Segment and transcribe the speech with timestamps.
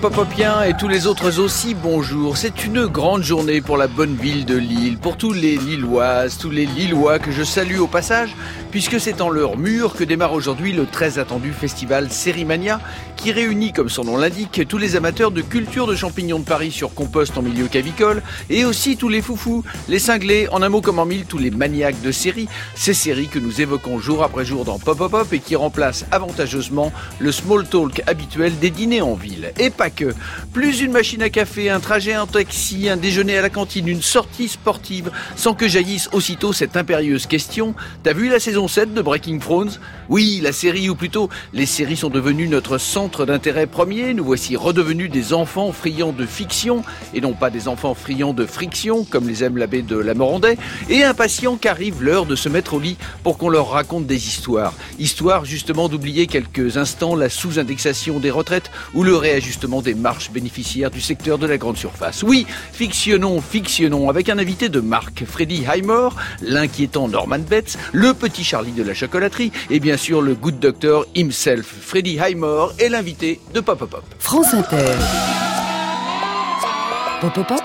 [0.00, 2.36] Pop-Popien et tous les autres aussi, bonjour.
[2.36, 6.50] C'est une grande journée pour la bonne ville de Lille, pour tous les Lilloises, tous
[6.50, 8.36] les Lillois que je salue au passage,
[8.70, 12.80] puisque c'est en leur mur que démarre aujourd'hui le très attendu festival Sérimania,
[13.18, 16.70] qui réunit, comme son nom l'indique, tous les amateurs de culture de champignons de Paris
[16.70, 20.80] sur compost en milieu cavicole, et aussi tous les foufous, les cinglés, en un mot
[20.80, 24.44] comme en mille, tous les maniaques de séries, ces séries que nous évoquons jour après
[24.44, 29.02] jour dans Pop Pop Pop et qui remplacent avantageusement le small talk habituel des dîners
[29.02, 29.52] en ville.
[29.58, 30.14] Et pas que.
[30.52, 34.02] Plus une machine à café, un trajet en taxi, un déjeuner à la cantine, une
[34.02, 37.74] sortie sportive, sans que jaillisse aussitôt cette impérieuse question.
[38.04, 39.72] T'as vu la saison 7 de Breaking Thrones?
[40.08, 44.14] Oui, la série, ou plutôt, les séries sont devenues notre centre d'intérêt premier.
[44.14, 46.82] Nous voici redevenus des enfants friands de fiction,
[47.14, 50.58] et non pas des enfants friands de friction, comme les aime l'abbé de la Morandais,
[50.88, 54.74] et impatients qu'arrive l'heure de se mettre au lit pour qu'on leur raconte des histoires.
[54.98, 60.90] Histoire justement d'oublier quelques instants la sous-indexation des retraites ou le réajustement des marches bénéficiaires
[60.90, 62.22] du secteur de la grande surface.
[62.22, 68.44] Oui, fictionnons, fictionnons, avec un invité de marque, Freddy Highmore, l'inquiétant Norman Betts, le petit
[68.44, 73.38] Charlie de la chocolaterie, et bien sûr le good doctor himself, Freddy Highmore, est l'invité
[73.54, 74.04] de Pop Pop Pop.
[74.18, 74.76] France Inter.
[77.20, 77.62] Pop Pop Pop.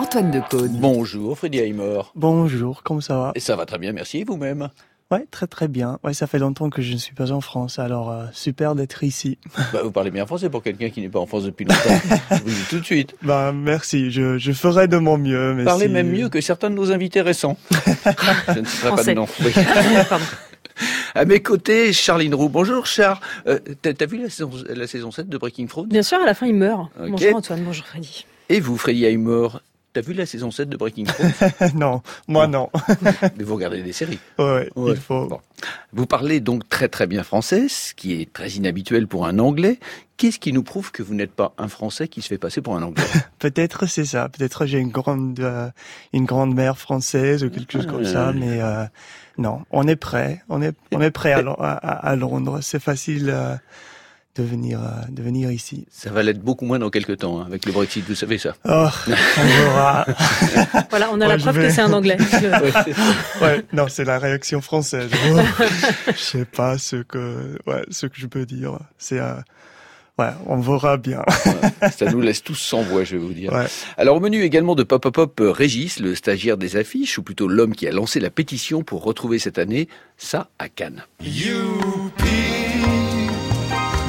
[0.00, 0.76] Antoine Decaune.
[0.80, 2.10] Bonjour Freddy Highmore.
[2.16, 3.32] Bonjour, comment ça va?
[3.36, 4.70] Et ça va très bien, merci, et vous-même?
[5.12, 6.00] Ouais, très très bien.
[6.02, 9.04] Ouais, ça fait longtemps que je ne suis pas en France, alors euh, super d'être
[9.04, 9.38] ici.
[9.72, 12.00] Bah, vous parlez bien français pour quelqu'un qui n'est pas en France depuis longtemps.
[12.32, 13.14] je vous le dis tout de suite.
[13.22, 15.54] Bah merci, je, je ferai de mon mieux.
[15.54, 17.56] Mais Parlez si- même mieux que certains de nos invités récents.
[18.48, 19.14] je ne citerai pas de Français.
[19.14, 19.28] nom.
[19.44, 19.52] Oui.
[21.14, 22.48] À mes côtés, Charline Roux.
[22.48, 23.20] Bonjour Char.
[23.46, 25.88] Euh, T'as t'as vu la saison, la saison 7 de Breaking Thrones?
[25.88, 26.90] Bien sûr, à la fin, il meurt.
[26.98, 28.26] Bonjour Antoine, bonjour Freddy.
[28.48, 29.60] Et vous, Freddy Highmore?
[29.92, 31.32] T'as vu la saison 7 de Breaking Thrones?
[31.74, 32.70] Non, moi non.
[33.36, 34.18] Mais vous regardez des séries.
[34.38, 34.92] Ouais, Ouais.
[34.92, 35.26] il faut.
[35.26, 35.40] Bon.
[35.92, 39.78] Vous parlez donc très très bien français, ce qui est très inhabituel pour un Anglais.
[40.16, 42.74] Qu'est-ce qui nous prouve que vous n'êtes pas un Français qui se fait passer pour
[42.76, 43.04] un Anglais?
[43.38, 44.30] Peut-être c'est ça.
[44.30, 45.68] Peut-être j'ai une grande euh,
[46.14, 48.84] une grande mère française ou quelque chose comme ça, mais euh,
[49.38, 50.42] non, on est prêt.
[50.48, 52.60] On est on est prêt à, à, à- Londres.
[52.62, 53.54] C'est facile euh,
[54.36, 55.86] de venir euh, de venir ici.
[55.90, 58.54] Ça va l'être beaucoup moins dans quelques temps, hein, avec le Brexit, vous savez ça.
[58.66, 60.06] Oh, on verra.
[60.90, 61.68] Voilà, on a Ouais, la preuve vais.
[61.68, 62.16] que c'est un anglais.
[63.40, 65.10] Ouais, non, c'est la réaction française.
[66.06, 68.78] Je sais pas ce que, ouais, ce que je peux dire.
[68.98, 69.34] C'est, euh,
[70.18, 71.22] ouais, on verra bien.
[71.92, 73.52] Ça nous laisse tous sans voix, je vais vous dire.
[73.52, 73.66] Ouais.
[73.96, 77.22] Alors au menu également de Pop Pop Pop, euh, Régis, le stagiaire des affiches, ou
[77.22, 81.04] plutôt l'homme qui a lancé la pétition pour retrouver cette année ça à Cannes.
[81.22, 82.51] Youpi,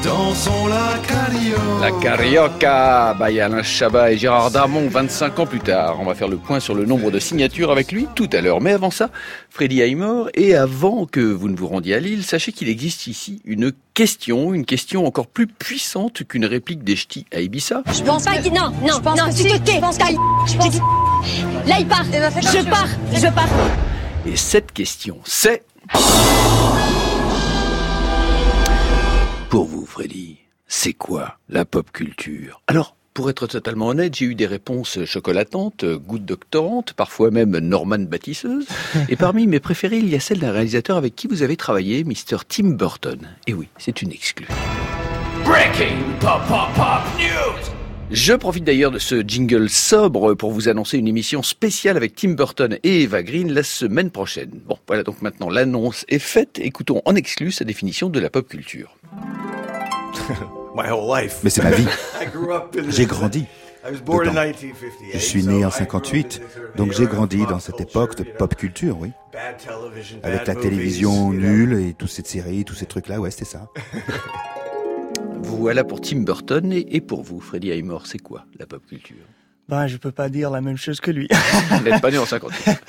[0.04, 1.64] dansons la carioca.
[1.82, 5.98] La Carioca, by Alain Chabat et Gérard Darmon, 25 ans plus tard.
[6.00, 8.62] On va faire le point sur le nombre de signatures avec lui tout à l'heure.
[8.62, 9.10] Mais avant ça,
[9.50, 13.42] Freddy Highmore, et avant que vous ne vous rendiez à Lille, sachez qu'il existe ici
[13.46, 17.84] une question, une question encore plus puissante qu'une réplique des ch'tis à Ibiza.
[17.94, 18.54] Je pense pas qu'il...
[18.54, 19.76] Non, non, non, tu te tais.
[19.76, 20.18] Je pense qu'il...
[20.48, 20.78] Je pense...
[21.68, 22.06] Là, il part.
[22.06, 22.88] Je pars.
[23.14, 23.50] Je pars.
[24.26, 25.64] Et cette question, c'est...
[29.54, 32.64] Pour vous, Freddy, c'est quoi la pop culture?
[32.66, 38.00] Alors, pour être totalement honnête, j'ai eu des réponses chocolatantes, gouttes doctorantes, parfois même Norman
[38.00, 38.66] bâtisseuse.
[39.10, 42.04] Et parmi mes préférées, il y a celle d'un réalisateur avec qui vous avez travaillé,
[42.04, 42.38] Mr.
[42.50, 43.30] Tim Burton.
[43.46, 44.48] Et oui, c'est une exclue.
[45.46, 47.74] Breaking Pop Pop Pop News
[48.14, 52.34] je profite d'ailleurs de ce jingle sobre pour vous annoncer une émission spéciale avec Tim
[52.34, 54.52] Burton et Eva Green la semaine prochaine.
[54.68, 56.60] Bon, voilà donc maintenant l'annonce est faite.
[56.62, 58.96] Écoutons en exclu sa définition de la pop culture.
[60.76, 61.40] My whole life.
[61.44, 61.86] Mais c'est ma vie.
[62.22, 63.46] I grew up in J'ai grandi.
[63.86, 64.44] I was born in dedans.
[64.44, 65.12] 1958.
[65.14, 67.04] Je suis né en so I grew up 58, in the sort of donc j'ai
[67.04, 69.12] era of grandi pop dans cette culture, époque de pop culture, oui.
[69.32, 73.46] bad television, Avec la télévision nulle et toutes ces séries, tous ces trucs-là, ouais, c'était
[73.46, 73.68] ça.
[75.44, 79.18] Voilà pour Tim Burton et, pour vous, Freddie Highmore, c'est quoi la pop culture?
[79.70, 81.28] Ben, je peux pas dire la même chose que lui.
[81.70, 82.80] Vous n'êtes pas né en 58.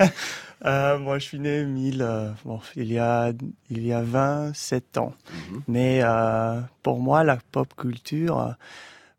[0.64, 3.32] Euh, moi, je suis né 1000, euh, bon, il y a,
[3.70, 5.12] il y a 27 ans.
[5.50, 5.62] Mhm.
[5.68, 8.54] Mais euh, pour moi, la pop culture,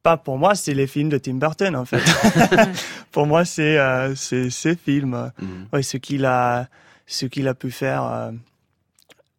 [0.01, 2.01] pas pour moi, c'est les films de Tim Burton en fait.
[3.11, 3.77] pour moi, c'est
[4.15, 5.31] ces films.
[5.39, 5.67] Mhm.
[5.73, 6.67] Ouais, ce qu'il a,
[7.05, 8.31] ce qu'il a pu faire.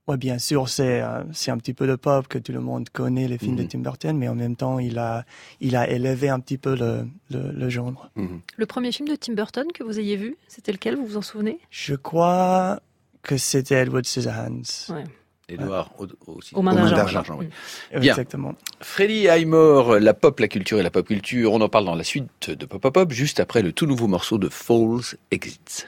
[0.08, 2.88] Ouais, bien sûr, c'est euh, c'est un petit peu de pop que tout le monde
[2.90, 3.62] connaît les films Mhm.
[3.64, 5.24] de Tim Burton, mais en même temps, il a
[5.60, 8.08] il a élevé un petit peu le le, le genre.
[8.16, 8.40] Mhm.
[8.56, 11.22] Le premier film de Tim Burton que vous ayez vu, c'était lequel Vous vous en
[11.22, 11.58] souvenez?
[11.70, 12.80] Je crois
[13.22, 14.62] que c'était Edward Scissorhands.
[14.90, 15.04] Ouais.
[15.48, 16.52] Édouard, au, aussi.
[16.56, 17.22] Aux mains Aux mains d'argent.
[17.38, 17.46] oui.
[17.92, 18.12] Bien.
[18.14, 18.54] Exactement.
[18.80, 22.02] Freddy Highmore, la pop, la culture et la pop culture, on en parle dans la
[22.02, 25.84] suite de Pop Pop Pop, juste après le tout nouveau morceau de Falls Exits.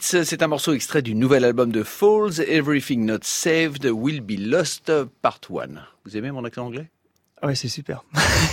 [0.00, 4.92] C'est un morceau extrait du nouvel album de Falls, Everything Not Saved Will Be Lost,
[5.22, 5.66] Part 1.
[6.04, 6.88] Vous aimez mon accent anglais?
[7.42, 8.04] Ouais, c'est super.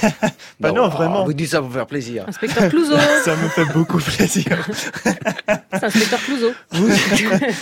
[0.60, 1.26] bah non, vraiment.
[1.26, 2.26] Vous dites ça pour faire plaisir.
[2.28, 2.98] Inspecteur Clouseau.
[3.24, 4.66] Ça me fait beaucoup plaisir.
[5.04, 6.52] C'est Inspecteur Clouseau.
[6.72, 6.88] Vous,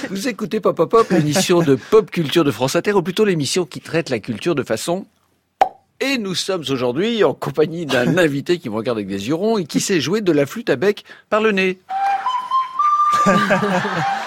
[0.10, 3.66] vous écoutez Pop Pop Pop, l'émission de pop culture de France Inter, ou plutôt l'émission
[3.66, 5.06] qui traite la culture de façon...
[6.00, 9.58] Et nous sommes aujourd'hui en compagnie d'un invité qui me regarde avec des yeux ronds
[9.58, 11.80] et qui sait jouer de la flûte à bec par le nez.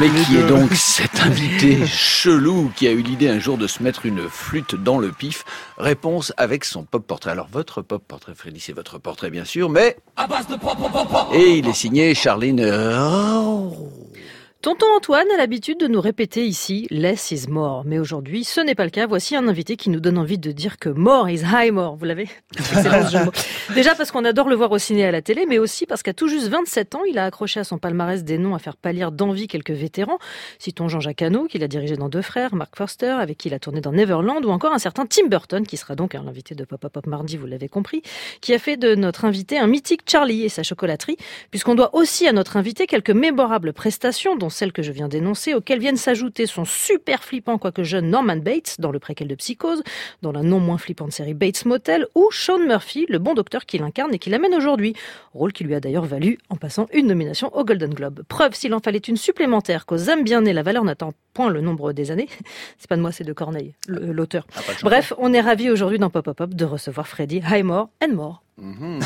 [0.00, 3.82] Mais qui est donc cet invité chelou qui a eu l'idée un jour de se
[3.82, 5.44] mettre une flûte dans le pif?
[5.76, 7.32] Réponse avec son pop portrait.
[7.32, 9.96] Alors votre pop portrait, Freddy, c'est votre portrait bien sûr, mais
[11.34, 12.64] et il est signé Charline.
[12.64, 13.90] Oh.
[14.60, 17.84] Tonton Antoine a l'habitude de nous répéter ici Less is more.
[17.86, 19.06] Mais aujourd'hui, ce n'est pas le cas.
[19.06, 21.94] Voici un invité qui nous donne envie de dire que more is high more.
[21.94, 22.28] Vous l'avez?
[23.76, 26.02] Déjà parce qu'on adore le voir au ciné et à la télé, mais aussi parce
[26.02, 28.76] qu'à tout juste 27 ans, il a accroché à son palmarès des noms à faire
[28.76, 30.18] pâlir d'envie quelques vétérans.
[30.58, 33.60] Citons Jean-Jacques Hano, qu'il a dirigé dans Deux Frères, Mark Forster, avec qui il a
[33.60, 36.84] tourné dans Neverland, ou encore un certain Tim Burton, qui sera donc l'invité de Pop
[36.84, 38.02] Up Pop Mardi, vous l'avez compris,
[38.40, 41.16] qui a fait de notre invité un mythique Charlie et sa chocolaterie,
[41.52, 45.54] puisqu'on doit aussi à notre invité quelques mémorables prestations, dont celle que je viens d'énoncer,
[45.54, 49.82] auxquelles viennent s'ajouter son super flippant, quoique jeune Norman Bates, dans le préquel de Psychose,
[50.20, 53.78] dans la non moins flippante série Bates Motel, ou Sean Murphy, le bon docteur qui
[53.78, 54.94] l'incarne et qui l'amène aujourd'hui.
[55.32, 58.22] Rôle qui lui a d'ailleurs valu, en passant, une nomination au Golden Globe.
[58.28, 61.60] Preuve, s'il en fallait une supplémentaire, qu'aux âmes bien nées, la valeur n'attend point le
[61.60, 62.28] nombre des années.
[62.78, 64.46] C'est pas de moi, c'est de Corneille, le- l'auteur.
[64.56, 64.60] Ah.
[64.82, 68.42] Bref, on est ravis aujourd'hui dans Pop Up Pop de recevoir Freddy Highmore and More.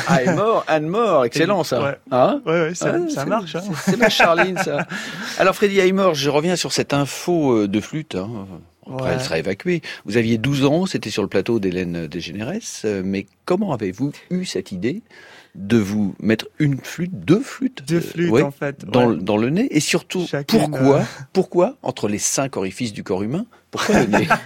[0.07, 1.83] Ah, et mort, Anne mort, excellent ça.
[1.83, 1.95] Ouais.
[2.09, 3.55] Hein Ouais, ouais, ça, Ah, marche.
[3.55, 3.61] Hein.
[3.61, 4.87] c'est- C'est la Charline, ça.
[5.37, 8.15] Alors, Freddy Haymore, je reviens sur cette info euh, de flûte.
[8.15, 8.47] hein.
[8.91, 9.09] Après, Ouais.
[9.13, 9.81] elle sera évacuée.
[10.05, 12.81] Vous aviez 12 ans, c'était sur le plateau d'Hélène Desgénérès.
[12.85, 15.03] euh, Mais comment avez-vous eu cette idée
[15.55, 18.85] de vous mettre une flûte, deux flûtes Deux euh, flûtes, ouais, en fait.
[18.85, 19.17] dans, ouais.
[19.17, 23.23] dans le nez Et surtout, Chacune, pourquoi, euh, pourquoi, entre les cinq orifices du corps
[23.23, 24.27] humain, pourquoi le nez?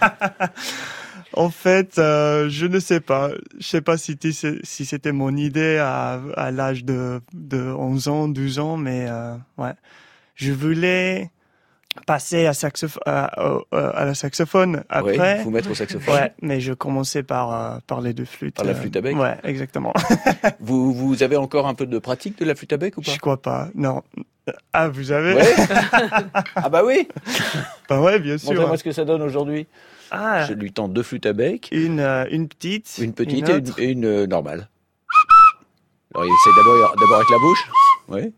[1.34, 3.30] En fait, euh, je ne sais pas.
[3.58, 4.16] Je sais pas si,
[4.64, 9.72] c'était mon idée à, à l'âge de, de 11 ans, 12 ans, mais euh, ouais.
[10.34, 11.30] Je voulais
[12.06, 12.52] passer à,
[13.06, 15.42] à, euh, à la saxophone après.
[15.42, 18.56] Vous mettre au saxophone Ouais, mais je commençais par, euh, par les deux flûtes.
[18.56, 19.92] Par la euh, flûte à bec Ouais, exactement.
[20.60, 23.12] vous, vous avez encore un peu de pratique de la flûte à bec ou pas?
[23.12, 23.68] Je crois pas.
[23.74, 24.02] Non.
[24.72, 25.34] Ah, vous avez?
[25.34, 25.54] Ouais.
[26.56, 27.08] ah bah oui
[27.88, 28.52] Bah ouais, bien sûr.
[28.52, 29.66] Montrez-moi ce que ça donne aujourd'hui.
[30.10, 32.98] Ah, Je lui tends deux flûtes à bec, une, euh, une petite.
[32.98, 33.78] une petite et une, autre.
[33.78, 34.68] et une, euh, normale.
[36.14, 37.64] Alors il essaie d'abord d'abord avec la bouche.
[38.08, 38.32] Ouais.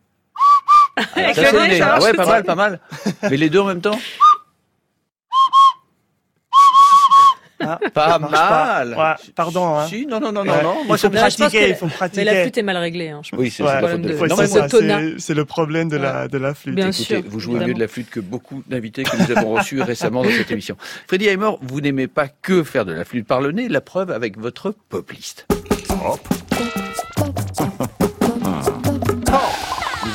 [1.14, 1.78] Avec Ça, le c'est le nez, nez.
[1.78, 2.80] ça Ah marche ouais, pas de mal, pas mal.
[3.30, 3.99] Mais les deux en même temps
[7.62, 8.95] Ah, Pas mal.
[8.97, 9.87] Ouais, pardon, hein.
[9.87, 10.62] Si, non, non, non, non, Ouais.
[10.62, 10.76] non.
[10.83, 12.25] Il Moi, faut pense pratiquer, il faut pratiquer.
[12.25, 13.09] Mais la flûte est mal réglée.
[13.11, 13.99] Hein, je Oui, c'est Ouais.
[13.99, 16.75] de c'est le problème de la, de la flûte.
[16.75, 19.50] Bien Écoutez, sûr, vous jouez mieux de la flûte que beaucoup d'invités que nous avons
[19.57, 20.76] reçus récemment dans cette émission.
[21.07, 24.11] Freddy Heimer, vous n'aimez pas que faire de la flûte par le nez, la preuve
[24.11, 25.47] avec votre pop list.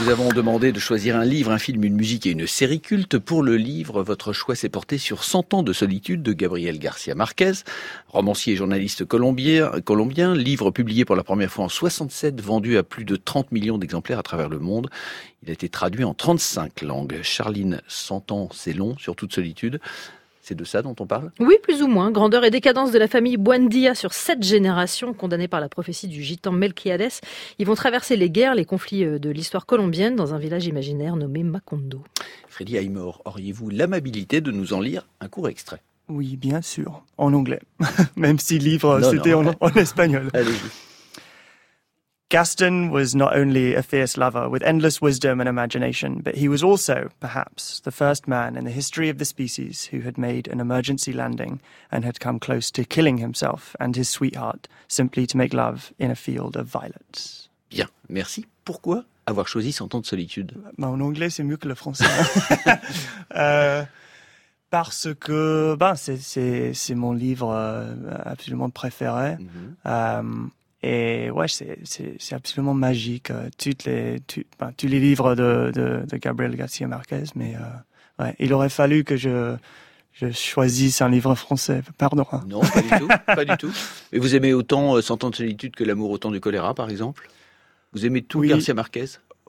[0.05, 3.17] Vous avons demandé de choisir un livre, un film, une musique et une série culte.
[3.17, 7.15] Pour le livre, votre choix s'est porté sur 100 ans de solitude de Gabriel Garcia
[7.15, 7.53] Marquez,
[8.07, 12.83] romancier et journaliste colombien, colombien, livre publié pour la première fois en 67, vendu à
[12.83, 14.91] plus de 30 millions d'exemplaires à travers le monde.
[15.41, 17.21] Il a été traduit en 35 langues.
[17.23, 19.79] Charline, 100 ans, c'est long, sur toute solitude.
[20.47, 21.31] C'est de ça dont on parle?
[21.39, 22.11] Oui, plus ou moins.
[22.11, 26.21] Grandeur et décadence de la famille Buendia sur sept générations, condamnées par la prophétie du
[26.21, 27.13] gitan Melquiades.
[27.57, 31.15] Ils vont traverser les guerres, les conflits euh, de l'histoire colombienne dans un village imaginaire
[31.15, 32.03] nommé Macondo.
[32.47, 35.81] Freddy Aymor, auriez-vous l'amabilité de nous en lire un court extrait?
[36.09, 37.61] Oui, bien sûr, en anglais.
[38.15, 40.29] Même si le livre, c'était en, en espagnol.
[40.35, 40.94] Allez-y.
[42.29, 46.63] Gaston was not only a fierce lover with endless wisdom and imagination, but he was
[46.63, 50.59] also, perhaps, the first man in the history of the species who had made an
[50.59, 55.53] emergency landing and had come close to killing himself and his sweetheart simply to make
[55.53, 57.47] love in a field of violets.
[57.69, 58.47] Bien, merci.
[58.65, 62.05] Pourquoi avoir choisi 100 ans de solitude Bah, en anglais, c'est mieux que le français.
[63.35, 63.83] Euh,
[64.69, 69.35] parce que ben, c'est, mon livre euh, absolument préféré.
[69.37, 69.75] Mhm.
[69.85, 70.47] Euh,
[70.85, 73.31] et ouais, c'est, absolument magique.
[73.31, 77.55] euh, toutes les, tu- ben, tous les livres de, de, de Gabriel Garcia Marquez, mais
[77.55, 79.55] euh, ouais, il aurait fallu que je,
[80.13, 81.81] je choisisse un livre français.
[81.97, 82.25] Pardon.
[82.31, 82.43] hein.
[82.47, 83.71] Non, pas du tout, pas du tout.
[84.11, 86.89] Et vous aimez autant euh, 100 ans de solitude que l'amour autant du choléra, par
[86.89, 87.27] exemple?
[87.93, 88.49] Vous aimez tout Oui.
[88.49, 89.05] Garcia Marquez?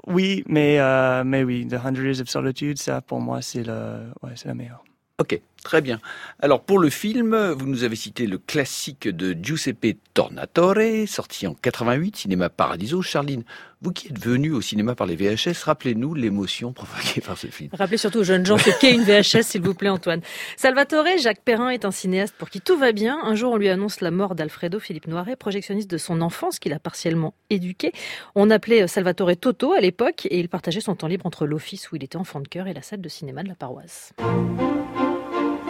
[0.06, 4.04] Oui, mais, euh, mais oui, The Hundred Years of Solitude, ça pour moi, c'est, le,
[4.22, 4.84] ouais, c'est la meilleure.
[5.18, 5.98] Ok, Très bien.
[6.38, 11.54] Alors pour le film, vous nous avez cité le classique de Giuseppe Tornatore, sorti en
[11.54, 13.02] 88, Cinéma Paradiso.
[13.02, 13.42] Charline,
[13.82, 17.70] vous qui êtes venu au cinéma par les VHS, rappelez-nous l'émotion provoquée par ce film.
[17.72, 20.20] Rappelez surtout aux jeunes gens ce qu'est une VHS, s'il vous plaît, Antoine.
[20.56, 23.18] Salvatore, Jacques Perrin est un cinéaste pour qui tout va bien.
[23.24, 26.74] Un jour, on lui annonce la mort d'Alfredo Philippe Noiret, projectionniste de son enfance qu'il
[26.74, 27.90] a partiellement éduqué.
[28.36, 31.96] On appelait Salvatore Toto à l'époque et il partageait son temps libre entre l'office où
[31.96, 34.12] il était enfant de cœur et la salle de cinéma de la paroisse.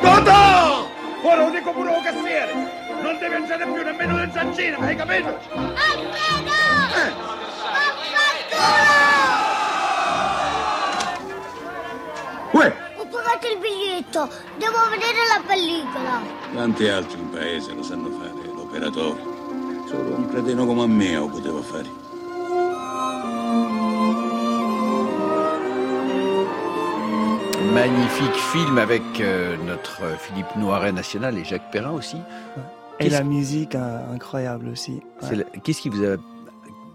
[0.00, 0.90] Toto!
[1.22, 2.52] Ora lo dico pure al cassiere!
[3.02, 5.38] Non devi andare più nemmeno al cinema, hai capito?
[12.52, 12.74] Uè!
[12.96, 16.22] Ho pagato il biglietto, devo vedere la pellicola.
[16.54, 19.20] Tanti altri in paese lo sanno fare, l'operatore.
[19.86, 22.04] Solo un cretino come a me lo poteva fare.
[27.75, 32.16] Magnifique film avec euh, notre Philippe Noiret national et Jacques Perrin aussi.
[33.00, 34.92] Et la musique, euh, incroyable aussi.
[34.92, 35.00] Ouais.
[35.20, 36.16] C'est la- Qu'est-ce qui vous a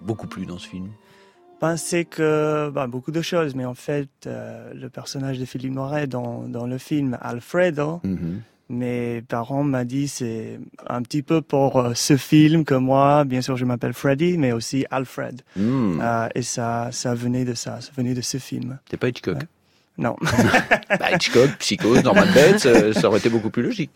[0.02, 0.88] beaucoup plu dans ce film?
[1.62, 5.74] Ben, c'est que ben, beaucoup de choses, mais en fait, euh, le personnage de Philippe
[5.74, 8.42] Noiret dans, dans le film Alfredo, Mhm.
[8.70, 13.42] mes parents m'ont dit c'est un petit peu pour euh, ce film que moi, bien
[13.42, 15.42] sûr, je m'appelle Freddy, mais aussi Alfred.
[15.56, 16.00] Hmm.
[16.02, 18.80] Euh, et ça, ça venait de ça, ça venait de ce film.
[18.90, 19.36] C'est pas Hitchcock?
[19.38, 19.48] Ouais.
[20.02, 20.16] Non.
[21.00, 23.92] Bah, Hitchcock, Psychose, Norman Bates, euh, ça aurait été beaucoup plus logique.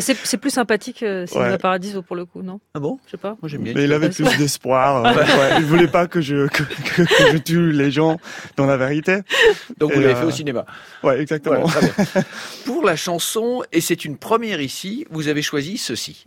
[0.00, 1.58] C'est c'est plus sympathique euh, Cinéma Ouais.
[1.58, 2.60] Paradiso pour le coup, non?
[2.74, 2.98] Ah bon?
[3.06, 3.36] Je sais pas.
[3.42, 3.72] Moi j'aime bien.
[3.74, 5.04] Mais il avait plus d'espoir.
[5.04, 5.56] euh, ouais.
[5.58, 8.18] Il voulait pas que je, que, que- que je tue les gens
[8.56, 9.18] dans la vérité.
[9.78, 10.64] Donc vous l'avez euh, fait au cinéma.
[11.02, 11.64] Ouais, exactement.
[11.66, 12.22] Voilà, très bien.
[12.64, 16.26] Pour la chanson, et c'est une première ici, vous avez choisi ceci.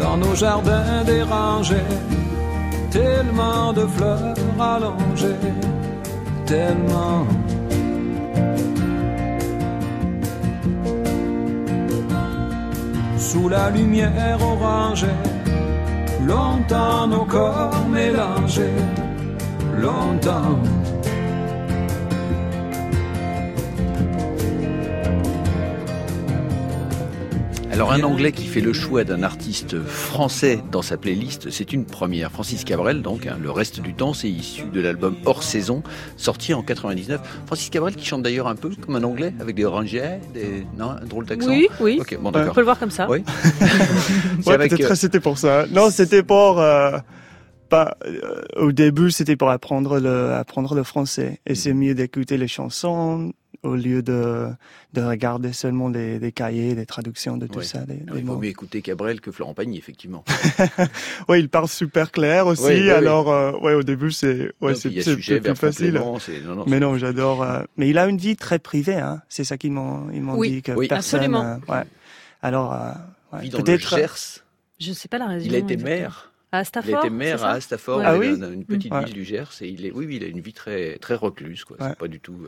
[0.00, 1.74] Dans nos jardins dérangés,
[2.92, 5.34] tellement de fleurs allongées,
[6.46, 7.26] tellement.
[13.16, 15.06] Sous la lumière orangée,
[16.26, 18.78] longtemps nos corps mélangés,
[19.76, 20.58] longtemps.
[27.78, 31.84] Alors un Anglais qui fait le choix d'un artiste français dans sa playlist, c'est une
[31.84, 32.32] première.
[32.32, 35.84] Francis Cabrel, donc, hein, le reste du temps, c'est issu de l'album Hors Saison,
[36.16, 37.20] sorti en 99.
[37.46, 40.66] Francis Cabrel qui chante d'ailleurs un peu comme un Anglais, avec des orangers, des...
[40.76, 41.50] non, un drôle d'accent.
[41.50, 41.98] Oui, oui.
[42.00, 43.08] Ok, bon On peut le voir comme ça.
[43.08, 43.22] Oui.
[44.40, 45.66] C'est Ouais, avec, peut-être euh, c'était pour ça.
[45.70, 46.60] Non, c'était pour.
[46.60, 46.98] euh,
[47.68, 51.38] pas, euh, au début, c'était pour apprendre le, apprendre le français.
[51.46, 53.32] Et c'est mieux d'écouter les chansons
[53.64, 54.48] au lieu de,
[54.94, 57.64] de regarder seulement des, des cahiers, des traductions de tout Ouais.
[57.64, 57.80] ça.
[57.80, 60.24] Des, des Il vaut mieux écouter Cabrel que Florent Pagny, effectivement.
[61.28, 62.62] Ouais, il parle super clair aussi.
[62.62, 62.90] Oui, oui, oui.
[62.90, 65.86] alors, euh, ouais, au début, c'est, ouais, c'est, il plus facile.
[65.92, 67.42] complément, c'est- non, non, Mais c'est- non, j'adore.
[67.42, 69.22] euh, mais il a une vie très privée, hein.
[69.28, 70.88] C'est ça qu'ils m'ont, ils m'ont Oui, dit que oui.
[70.88, 71.20] personne.
[71.20, 71.44] Absolument.
[71.68, 71.84] euh, ouais.
[72.42, 72.92] Alors, euh,
[73.32, 73.96] ouais, vit dans le peut-être.
[73.96, 74.42] Gers.
[74.80, 75.44] Je sais pas la raison.
[75.46, 76.32] Il a été maire.
[76.52, 76.94] À Il Stafford.
[76.96, 78.04] a été maire à Stafford, Ouais.
[78.06, 79.04] Ah dans oui une petite Ouais.
[79.04, 79.50] ville du Gers.
[79.60, 81.76] Et il est, oui, oui, il a une vie très, très recluse, quoi.
[81.78, 81.88] Ouais.
[81.90, 82.38] C'est pas du tout.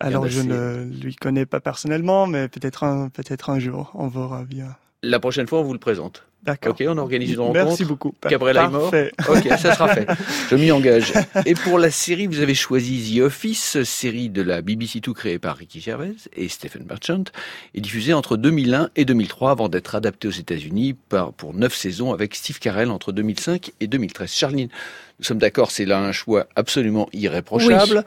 [0.00, 4.44] Alors, je ne lui connais pas personnellement, mais peut-être un, peut-être un jour, on verra
[4.44, 4.76] bien.
[5.02, 6.24] La prochaine fois, on vous le présente.
[6.42, 6.72] D'accord.
[6.72, 7.64] Ok, on organise une rencontre.
[7.64, 8.14] Merci beaucoup.
[8.28, 9.12] Gabriel Aymor Parfait.
[9.28, 10.06] Ok, ça sera fait.
[10.50, 11.12] Je m'y engage.
[11.46, 15.38] Et pour la série, vous avez choisi The Office, série de la BBC Two créée
[15.38, 17.24] par Ricky Gervais et Stephen Merchant,
[17.74, 20.94] et diffusée entre 2001 et 2003 avant d'être adaptée aux États-Unis
[21.36, 24.32] pour neuf saisons avec Steve Carell entre 2005 et 2013.
[24.32, 24.68] Charline,
[25.18, 28.04] nous sommes d'accord, c'est là un choix absolument irréprochable.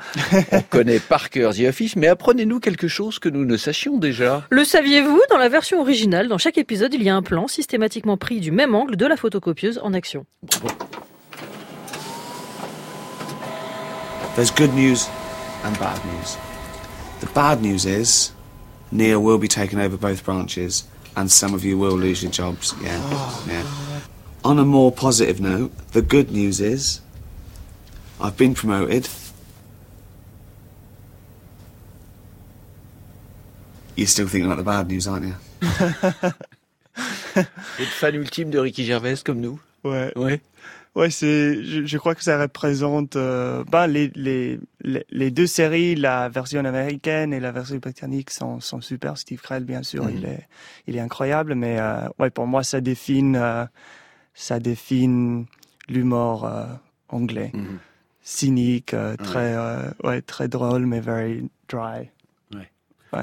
[0.54, 4.47] On connaît par cœur The Office, mais apprenez-nous quelque chose que nous ne sachions déjà.
[4.50, 5.21] Le saviez-vous?
[5.30, 8.52] Dans la version originale, dans chaque épisode, il y a un plan systématiquement pris du
[8.52, 10.26] même angle de la photocopieuse en action.
[10.43, 10.69] Bravo.
[14.36, 15.10] There's good news
[15.65, 16.38] and bad news.
[17.19, 18.32] The bad news is
[18.93, 20.86] Neil will be taking over both branches
[21.17, 22.74] and some of you will lose your jobs.
[22.82, 22.97] Yeah.
[23.47, 23.91] yeah.
[24.44, 27.02] On a more positive note, the good news is
[28.20, 29.08] I've been promoted.
[33.96, 35.36] You're still thinking about the bad news, aren't you?
[37.36, 37.38] Vous
[37.84, 40.12] êtes fan ultime de Ricky Gervais comme nous Ouais.
[40.16, 40.42] Ouais.
[40.94, 45.48] Ouais, c'est, je, je crois que ça représente, euh, ben, les, les, les, les deux
[45.48, 49.18] séries, la version américaine et la version britannique sont, sont super.
[49.18, 50.18] Steve Carell, bien sûr, Mhm.
[50.18, 50.48] il est,
[50.88, 53.66] il est incroyable, mais, euh, ouais, pour moi, ça définit, euh,
[54.34, 55.46] ça définit
[55.89, 56.65] l'humour, euh,
[57.10, 57.52] anglais.
[57.54, 57.80] Mhm.
[58.24, 62.10] Cynique, euh, très, euh, ouais, très drôle, mais very dry.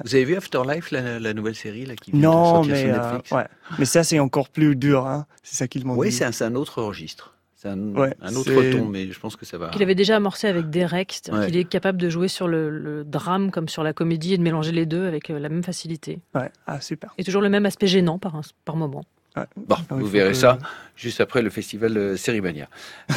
[0.05, 2.83] Vous avez vu Afterlife, la, la nouvelle série là, qui vient de Non, sortir mais,
[2.83, 3.31] sur euh, Netflix?
[3.31, 3.47] ouais.
[3.79, 5.25] Mais ça, c'est encore plus dur, hein.
[5.43, 6.15] C'est ça qu'ils m'ont Oui, dit.
[6.15, 7.35] c'est un, autre registre.
[7.57, 9.71] C'est un, Ouais, un autre ton, mais je pense que ça va.
[9.71, 11.47] Qu'il avait déjà amorcé avec Derek, c'est-à-dire Ouais.
[11.47, 14.43] qu'il est capable de jouer sur le, le drame comme sur la comédie et de
[14.43, 16.21] mélanger les deux avec euh, la même facilité.
[16.35, 17.15] Ouais, ah super.
[17.17, 19.05] Et toujours le même aspect gênant par, un- par moment.
[19.37, 20.59] Bon, Ah oui, vous verrez que- ça
[20.97, 22.67] juste après le festival euh, Cérimania.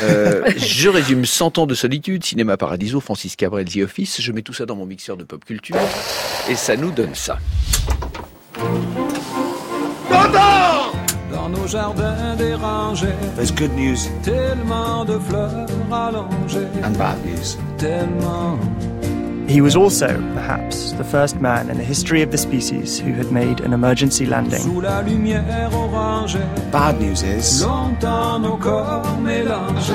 [0.03, 4.21] Euh, je résume 100 ans de solitude, Cinéma Paradiso, Francis Cabrel, The Office.
[4.21, 5.75] Je mets tout ça dans mon mixeur de pop culture
[6.49, 7.39] et ça nous donne ça.
[11.31, 17.57] Dans nos jardins dérangés, There's good news tellement de fleurs allongées, and bad news.
[17.77, 18.59] tellement.
[19.51, 23.33] He was also, perhaps, the first man in the history of the species who had
[23.33, 24.61] made an emergency landing.
[24.61, 26.39] Sous la lumière orangée,
[26.71, 29.91] Bad news is longtemps nos corps mélangés.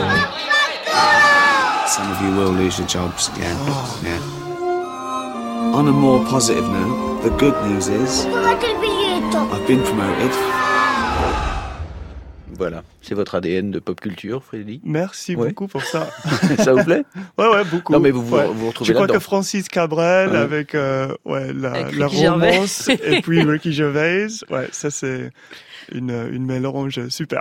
[1.89, 3.31] some of you will lose your jobs.
[3.39, 3.57] Yeah,
[4.05, 4.21] yeah.
[5.75, 10.33] On a more positive note, the good news is I've been promoted.
[12.59, 14.81] Voilà, c'est votre ADN de pop culture, Frédéric.
[14.85, 15.49] Merci Ouais.
[15.49, 16.09] beaucoup pour ça.
[16.59, 17.05] ça vous plaît
[17.39, 17.93] Ouais, ouais, beaucoup.
[17.93, 18.47] Non, mais vous vous, Ouais.
[18.47, 19.19] vous Je retrouvez crois là-dedans.
[19.19, 20.37] que Francis Cabrel Ouais.
[20.37, 25.31] avec euh, ouais, la, Avec la romance et puis Ricky Gervais, ouais, ça c'est
[25.93, 27.41] une, une mélange super.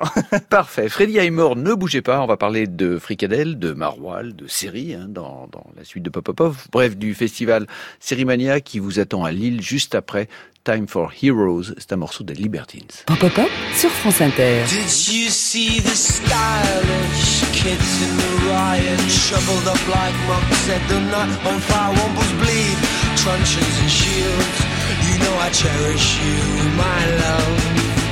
[0.49, 0.87] Parfait.
[0.89, 2.21] Freddy Highmore, ne bougez pas.
[2.21, 6.09] On va parler de Fricadelle, de Maroilles, de séries hein, dans, dans la suite de
[6.09, 6.55] Pop Pop Pop.
[6.71, 7.65] Bref, du festival
[7.99, 10.27] Sérimania qui vous attend à Lille juste après
[10.65, 11.75] Time for Heroes.
[11.77, 12.89] C'est un morceau des Libertines.
[13.05, 14.65] Pop Pop Pop sur France Inter.
[14.65, 18.97] Did you see the stylish kids in the riot?
[19.05, 22.77] Shoveled up like monks at the night on fire, wombles bleed,
[23.13, 24.57] truncheons and shields.
[25.05, 26.41] You know I cherish you,
[26.73, 27.61] my love.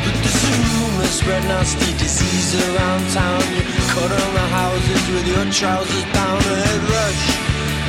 [0.06, 3.42] But there's a rumor spread nasty disease around town.
[3.50, 3.66] You
[3.98, 7.24] cut on the houses with your trousers down, a head rush.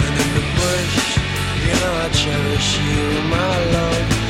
[0.09, 1.20] And in the bush,
[1.68, 4.23] you know I cherish you, my love.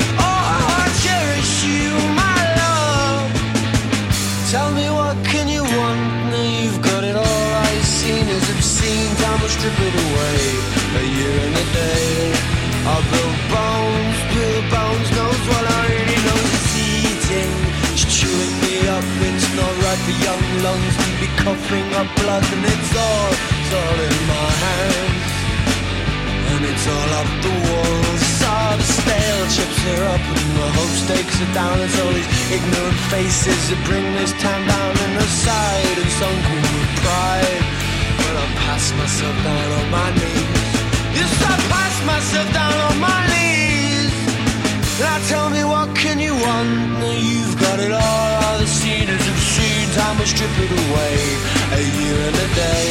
[9.54, 10.38] Strip it away.
[11.00, 12.34] A year and a day.
[13.10, 17.52] Build bones, Bill Bones knows what I really know is eating.
[17.90, 22.44] It's chewing me up, it's not right for young lungs to be coughing up blood,
[22.54, 25.32] and it's all, it's all in my hands.
[26.54, 28.22] And it's all up the walls.
[28.74, 31.80] The stale chips are up and the hope stakes are down.
[31.80, 36.58] It's all these ignorant faces that bring this town down in the side and sunken
[36.74, 37.73] with pride.
[38.64, 40.74] Pass myself down on my knees.
[41.18, 44.12] Yes, I pass myself down on my knees.
[44.98, 46.70] Now tell me what can you want?
[47.00, 48.30] Now you've got it all.
[48.44, 49.84] All the scenes have seen.
[49.92, 51.16] Time will strip it away.
[51.76, 52.88] A year and a day.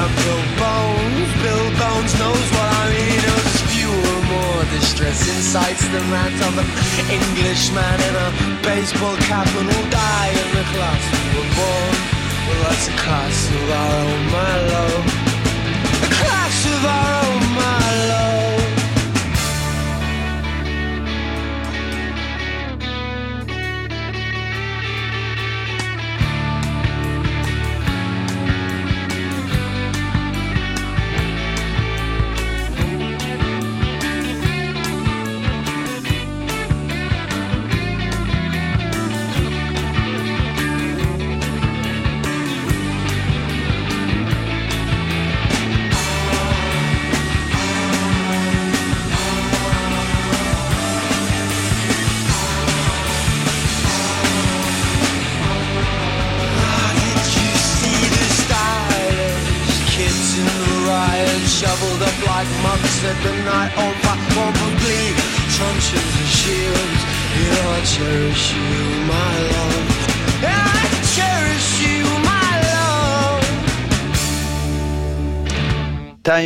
[0.00, 3.20] And Bill Bones, Bill Bones knows what I mean.
[3.26, 6.68] There's fewer, more distressing sights than that of an
[7.08, 8.28] Englishman in a
[8.60, 12.21] baseball cap and will die in the class we were born.
[12.46, 15.04] Well, that's a class of our own, my love.
[16.02, 17.31] A class of our own,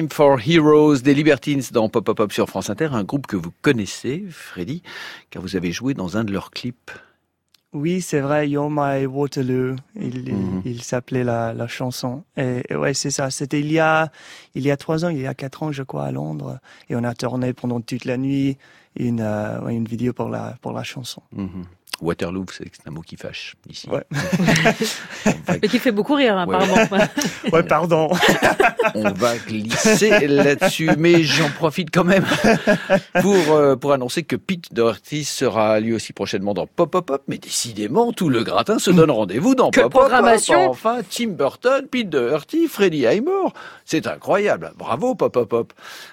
[0.06, 3.34] Time for Heroes des Libertines dans Pop Pop Pop sur France Inter, un groupe que
[3.36, 4.82] vous connaissez, Freddy,
[5.30, 6.92] car vous avez joué dans un de leurs clips.
[7.72, 10.62] Oui, c'est vrai, You're My Waterloo, il, Mhm.
[10.64, 12.22] il, il s'appelait la, la chanson.
[12.36, 13.30] Et, et ouais, c'est ça.
[13.30, 14.10] C'était il y a,
[14.54, 16.58] il y a trois ans, il y a quatre ans, je crois, à Londres.
[16.88, 18.56] Et on a tourné pendant toute la nuit
[18.96, 21.22] une, euh, une vidéo pour la, pour la chanson.
[21.32, 21.64] Mhm.
[22.00, 23.88] Waterloo, c'est un mot qui fâche ici.
[23.88, 24.04] Ouais.
[25.62, 26.54] Et qui fait beaucoup rire, Ouais.
[26.56, 27.04] apparemment.
[27.52, 28.10] Ouais, pardon.
[28.94, 32.24] On va glisser là-dessus, mais j'en profite quand même
[33.20, 37.22] pour, euh, pour annoncer que Pete Doherty sera lui aussi prochainement dans Pop Pop Pop,
[37.28, 40.10] mais décidément, tout le gratin se donne rendez-vous dans Quelle Pop Pop Pop.
[40.10, 43.52] programmation Enfin, Tim Burton, Pete Doherty, Freddie Highmore.
[43.84, 44.72] C'est incroyable.
[44.76, 45.72] Bravo, Pop Pop Pop.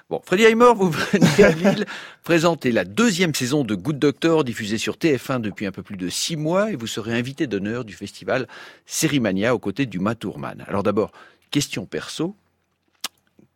[0.09, 1.85] Bon, Freddie Highmore, vous venez à Lille
[2.23, 6.07] présentez la deuxième saison de Good Doctor diffusée sur TF1 depuis un peu plus de
[6.07, 8.47] six mois et vous serez invité d'honneur du festival
[8.85, 10.63] Sérimania aux côtés du Tourman.
[10.67, 11.11] Alors d'abord,
[11.51, 12.35] question perso.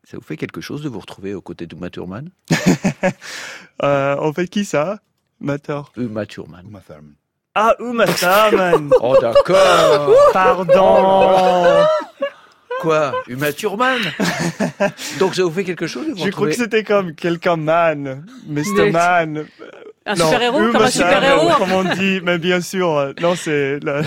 [0.03, 2.29] Ça vous fait quelque chose de vous retrouver aux côtés d'Uma Thurman
[3.83, 4.99] euh, En fait, qui ça?
[5.41, 6.65] Mateur Uma Thurman.
[6.65, 7.13] Uma Thurman.
[7.55, 11.85] Ah, Uma Thurman Oh d'accord Pardon
[12.79, 13.99] Quoi Uma Thurman?
[15.19, 18.25] Donc ça vous fait quelque chose de vous Je crois que c'était comme quelqu'un man,
[18.47, 18.63] Mr.
[18.75, 19.45] Mais- Man.
[20.07, 23.79] Un Non, super-héros Comme un super-héros Comme on dit, mais bien sûr, euh, non, c'est
[23.83, 24.01] la,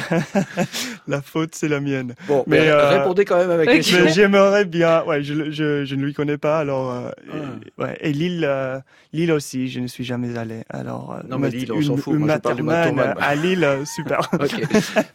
[1.09, 2.15] la faute, c'est la mienne.
[2.27, 4.07] Bon, mais, Mais, euh, répondez quand même à ma question.
[4.09, 7.37] J'aimerais bien, ouais, je, je, je ne lui connais pas, alors, euh, Ah.
[7.37, 8.79] et, ouais, et Lille, euh,
[9.13, 11.17] Lille aussi, je ne suis jamais allé, alors.
[11.19, 13.15] euh, Non, mais Lille, on s'en une- fout, moi, Uma je parle de euh, moi.
[13.21, 14.21] À Lille, euh, super.
[14.33, 14.51] Ok.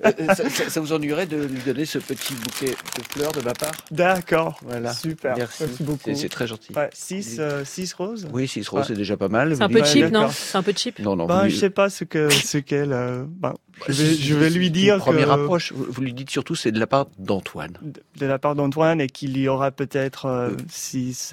[0.05, 3.41] Euh, ça, ça- ça vous ennuierait de lui donner ce petit bouquet de fleurs de
[3.41, 3.71] ma part?
[3.91, 4.59] D'accord.
[4.63, 4.93] Voilà.
[4.93, 5.35] Super.
[5.37, 5.63] Merci.
[5.79, 6.13] beaucoup.
[6.13, 6.73] C'est- très gentil.
[6.75, 8.27] Ouais, 6 six roses.
[8.31, 8.85] Oui, 6 roses, Ouais.
[8.89, 9.55] c'est déjà pas mal.
[9.55, 10.09] C'est un peu cheap, non?
[10.21, 10.31] d'accord.
[10.33, 10.99] C'est un peu cheap.
[10.99, 11.25] Non, non.
[11.25, 13.53] Ben, vous je sais pas ce que, ce qu'elle, euh, ben,
[13.87, 16.29] je vais, C'est- je vais lui c'est dire une Première que, approche, vous, lui dites
[16.29, 17.77] surtout c'est de la part d'Antoine.
[17.81, 20.51] de, de la part d'Antoine et qu'il y aura peut-être euh,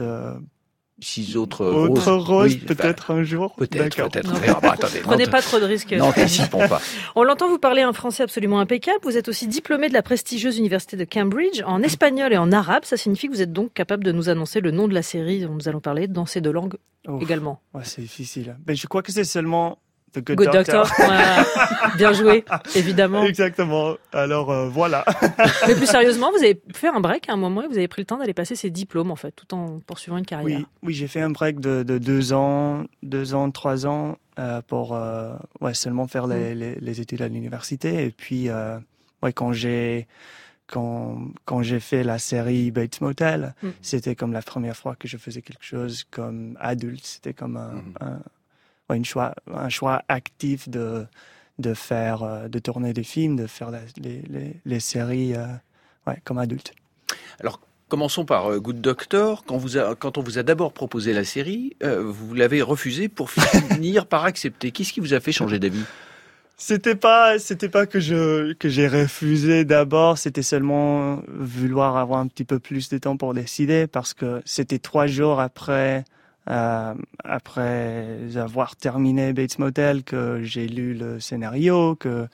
[0.01, 0.35] Euh,
[1.03, 2.27] six autres autres roses.
[2.29, 3.55] roses, Oui, peut-être un jour.
[3.57, 4.33] Peut-être, peut-être.
[4.35, 4.61] Verra.
[4.61, 5.93] Bah, attendez, Prenez pas trop de risques.
[5.93, 6.81] N'anticipons pas.
[7.17, 8.99] On l'entend vous parler un français absolument impeccable.
[9.03, 12.85] Vous êtes aussi diplômé de la prestigieuse université de Cambridge en espagnol et en arabe.
[12.85, 15.41] Ça signifie que vous êtes donc capable de nous annoncer le nom de la série
[15.41, 16.77] dont nous allons parler dans ces deux langues
[17.09, 17.23] Ouf.
[17.23, 17.61] également.
[17.75, 18.57] Ouais, c'est difficile.
[18.67, 19.79] Mais je crois que c'est seulement
[20.13, 20.91] The Good, Good Doctor.
[21.97, 22.45] Bien joué,
[22.75, 23.25] évidemment.
[23.25, 23.97] Exactement.
[24.13, 25.05] Alors euh, voilà.
[25.69, 28.03] Mais plus sérieusement, vous avez fait un break à un moment et vous avez pris
[28.03, 30.59] le temps d'aller passer ces diplômes en fait, tout en poursuivant une carrière.
[30.59, 34.61] Oui, oui, j'ai fait un break de, de deux ans, deux ans, trois ans euh,
[34.67, 38.05] pour euh, ouais, seulement faire les, les, les études à l'université.
[38.05, 38.79] Et puis, euh,
[39.23, 40.07] ouais, quand j'ai
[40.67, 43.69] quand, quand j'ai fait la série Bates Motel, Mm.
[43.83, 47.05] c'était comme la première fois que je faisais quelque chose comme adulte.
[47.05, 48.21] C'était comme un, un, ouais,
[48.91, 51.07] une choix, un choix actif de,
[51.59, 55.47] de faire, euh, de tourner des films, de faire les, les, les séries euh,
[56.07, 56.73] ouais, comme adulte.
[57.41, 59.45] Alors, commençons par euh, Good Doctor.
[59.47, 63.09] Quand, vous a- quand on vous a d'abord proposé la série, euh, vous l'avez refusé
[63.09, 64.71] pour finir par accepter.
[64.71, 65.85] Qu'est-ce qui vous a fait changer d'avis?
[66.59, 70.17] C'était pas, c'était pas que je que j'ai refusé d'abord.
[70.19, 74.79] C'était seulement vouloir avoir un petit peu plus de temps pour décider parce que c'était
[74.79, 76.05] trois jours après
[76.51, 82.27] euh, après avoir terminé Bates Motel que j'ai lu le scénario que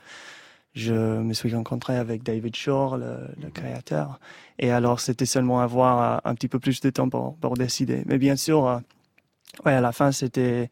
[0.75, 4.21] je me suis rencontré avec David Shore, le, le créateur.
[4.59, 8.03] Et alors, c'était seulement avoir euh, un petit peu plus de temps pour, pour décider.
[8.07, 8.79] Mais bien sûr, euh,
[9.65, 10.71] ouais, à la fin, c'était,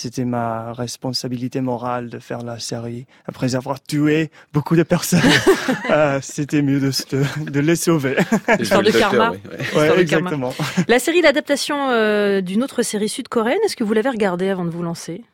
[0.00, 3.06] c'était ma responsabilité morale de faire la série.
[3.26, 5.20] Après avoir tué beaucoup de personnes,
[5.90, 7.04] euh, c'était mieux de, se-
[7.50, 8.16] de les sauver.
[8.60, 9.32] Histoire de karma.
[9.32, 9.58] oui, ouais.
[9.58, 10.30] Ouais, de karma.
[10.30, 10.54] exactement.
[10.86, 14.70] La série l'adaptation euh, d'une autre série sud-coréenne, est-ce que vous l'avez regardée avant de
[14.70, 15.24] vous lancer?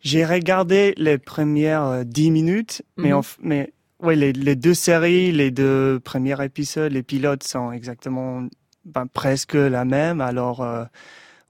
[0.00, 3.16] J'ai regardé les premières euh, dix minutes, mais, Mhm.
[3.16, 8.46] en mais ouais, les, les deux séries, les deux premiers épisodes, les pilotes sont exactement
[8.84, 10.20] ben, presque la même.
[10.20, 10.84] Alors, euh,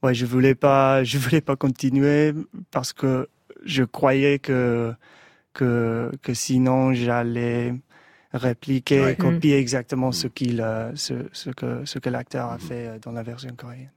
[0.03, 2.33] ouais, je voulais pas, je voulais pas continuer
[2.71, 3.29] parce que
[3.65, 4.93] je croyais que
[5.55, 7.75] que que sinon j'allais
[8.33, 9.15] répliquer, Ouais.
[9.17, 13.13] copier exactement ce qu'il, euh, ce, ce que ce que l'acteur a fait euh, dans
[13.13, 13.91] la version coréenne.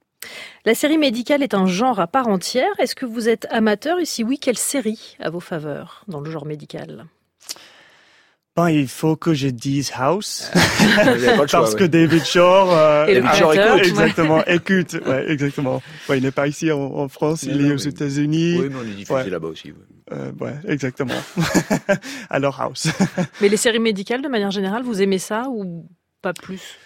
[0.65, 2.71] La série médicale est un genre à part entière.
[2.79, 3.99] Est-ce que vous êtes amateur?
[3.99, 7.05] Et si oui, quelle série à vos faveurs dans le genre médical?
[8.57, 10.51] Ben, il faut que je dise House.
[10.55, 13.87] Choix, Parce que David Shore, euh, Et David Shore créateur, écoute.
[13.89, 15.81] exactement, écoute, ouais, exactement.
[16.09, 18.57] Ouais, il n'est pas ici en, en France, Non, il non, est aux États-Unis.
[18.59, 19.29] Oui, mais on est diffusé Ouais.
[19.29, 19.71] là-bas aussi.
[19.71, 19.77] ouais.
[20.11, 21.13] Euh, ouais, exactement.
[22.29, 22.87] Alors House.
[23.39, 25.87] Mais les séries médicales, de manière générale, vous aimez ça ou
[26.21, 26.77] pas plus?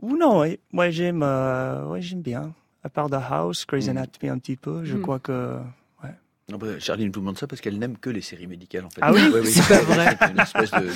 [0.00, 2.52] Ou non, moi j'aime, euh, ouais, j'aime bien.
[2.84, 3.90] À part The House, Grey's Mm.
[3.90, 5.00] Anatomy un petit peu, je Mm.
[5.02, 5.56] crois que.
[6.50, 9.00] Non, bah, Charline vous demande ça parce qu'elle n'aime que les séries médicales en fait.
[9.02, 10.16] Ah oui C'est pas vrai.
[10.18, 10.88] C'est une espèce de.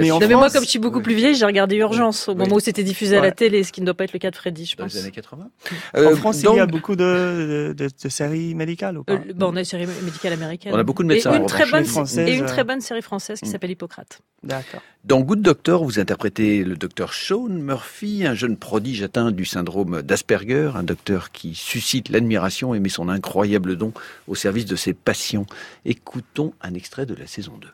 [0.00, 2.32] Mais en mais moi, France, comme je suis beaucoup plus vieille, j'ai regardé Urgence au
[2.32, 2.38] Oui.
[2.38, 4.30] moment où c'était diffusé à la télé, ce qui ne doit pas être le cas
[4.30, 4.94] de Freddy, je dans pense.
[4.94, 5.50] les années 80.
[5.96, 9.02] en Euh, France, donc, il y a beaucoup de, de, de- de séries médicales ou
[9.02, 10.72] pas Euh, bon, on a une série médicale américaine.
[10.72, 11.84] On a beaucoup de médecins, Et en une, très bonne,
[12.28, 13.52] et une très bonne série française qui Mm.
[13.52, 14.20] s'appelle Hippocrate.
[14.44, 14.80] D'accord.
[15.04, 20.02] Dans Good Doctor, vous interprétez le docteur Sean Murphy, un jeune prodige atteint du syndrome
[20.02, 23.92] d'Asperger, un docteur qui suscite l'admiration et met son incroyable don
[24.28, 25.46] au service de ses patients.
[25.84, 27.68] Écoutons un extrait de la saison 2.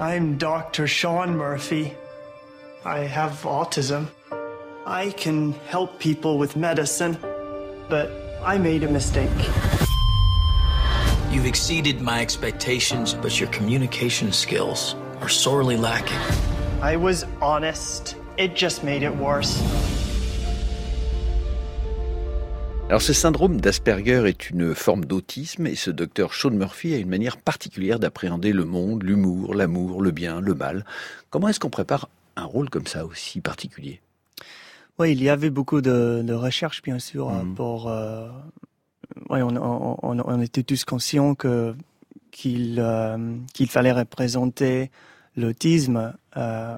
[0.00, 0.86] I'm Dr.
[0.86, 1.92] Sean Murphy.
[2.84, 4.08] I have autism.
[4.84, 7.16] I can help people with medicine,
[7.88, 8.10] but
[8.44, 9.30] I made a mistake.
[11.30, 16.18] You've exceeded my expectations, but your communication skills are sorely lacking.
[16.82, 18.16] I was honest.
[18.36, 19.62] It just made it worse.
[22.92, 27.08] Alors ce syndrome d'Asperger est une forme d'autisme et ce docteur Sean Murphy a une
[27.08, 30.84] manière particulière d'appréhender le monde, l'humour, l'amour, le bien, le mal.
[31.30, 34.02] Comment est-ce qu'on prépare un rôle comme ça aussi particulier?
[34.98, 37.54] Oui, il y avait beaucoup de, de recherches bien sûr mmh.
[37.54, 37.88] pour.
[37.88, 38.28] Euh,
[39.30, 41.74] ouais, on, on, on, on, était tous conscients que
[42.30, 43.16] qu'il euh,
[43.54, 44.90] qu'il fallait représenter
[45.34, 46.76] l'autisme euh,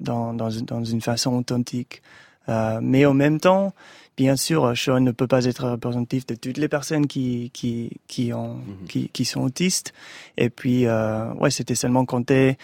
[0.00, 2.02] dans, dans, dans, une façon authentique.
[2.48, 3.72] Euh, mais en même temps,
[4.16, 8.32] bien sûr, Sean ne peut pas être représentatif de toutes les personnes qui qui qui
[8.32, 8.86] ont mm -hmm.
[8.88, 9.92] qui, qui, sont autistes.
[10.36, 12.56] Et puis, euh, ouais, c'était seulement compter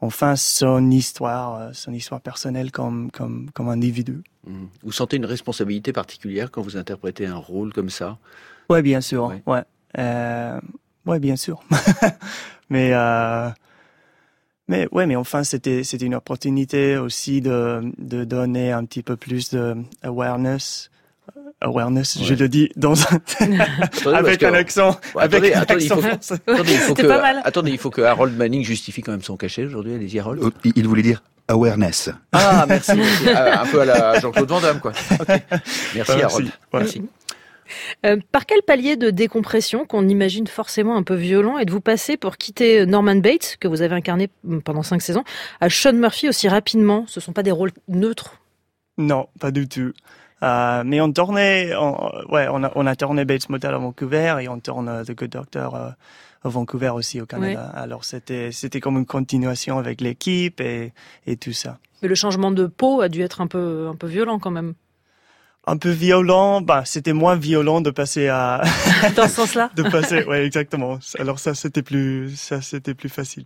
[0.00, 4.16] enfin son histoire, son histoire personnelle comme comme comme individu.
[4.46, 4.66] Mm -hmm.
[4.84, 8.18] Vous sentez une responsabilité particulière quand vous interprétez un rôle comme ça?
[8.70, 9.24] Ouais, bien sûr.
[9.26, 9.64] Ouais, ouais,
[9.98, 10.60] euh,
[11.06, 11.58] ouais bien sûr.
[12.70, 13.50] mais euh,
[14.70, 19.16] mais ouais, mais enfin, c'était c'était une opportunité aussi de de donner un petit peu
[19.16, 20.90] plus de awareness.
[21.60, 22.24] Awareness, ouais.
[22.24, 23.20] je le dis dans un
[24.14, 26.34] avec un accent, avec attendez, un attendez, accent il faut, français.
[26.46, 27.42] attendez, il faut que, pas mal.
[27.44, 29.94] attendez, il faut que Harold Manning justifie quand même son cachet aujourd'hui.
[29.94, 30.40] Allez-y, Harold.
[30.42, 32.10] Euh, Il voulait dire awareness.
[32.32, 32.92] Ah, merci.
[33.34, 34.92] Ah, un peu à la Jean-Claude Van Damme, quoi.
[35.20, 35.42] Okay.
[35.50, 36.22] Merci, Merci.
[36.22, 36.46] Harold.
[36.72, 36.80] Ouais.
[36.80, 37.02] Merci.
[38.06, 42.36] Euh, par quel palier de décompression, qu'on imagine forcément un peu violent, êtes-vous passé pour
[42.36, 44.28] quitter Norman Bates, que vous avez incarné
[44.64, 45.24] pendant cinq saisons,
[45.60, 47.04] à Sean Murphy aussi rapidement?
[47.06, 48.40] Ce ne sont pas des rôles neutres?
[48.98, 49.92] Non, pas du tout.
[50.42, 51.94] Euh, mais on tournait, on,
[52.32, 55.14] ouais, on a, on a tourné Bates Motel à Vancouver et on tourne euh, The
[55.14, 55.90] Good Doctor euh,
[56.42, 57.70] à Vancouver aussi au Canada.
[57.74, 57.78] Ouais.
[57.80, 60.94] Alors c'était, c'était comme une continuation avec l'équipe et,
[61.26, 61.78] et tout ça.
[62.00, 64.72] Mais le changement de peau a dû être un peu, un peu violent quand même.
[65.70, 68.60] Un peu violent, bah c'était moins violent de passer à
[69.16, 69.70] dans ce sens-là.
[69.76, 70.98] de passer, ouais exactement.
[71.16, 73.44] Alors ça c'était plus, ça c'était plus facile.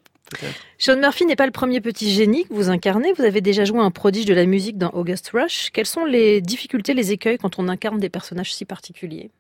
[0.79, 3.13] Sean Murphy n'est pas le premier petit génie que vous incarnez.
[3.13, 5.69] Vous avez déjà joué un prodige de la musique dans August Rush.
[5.75, 9.31] Quelles sont les difficultés, les écueils quand on incarne des personnages si particuliers?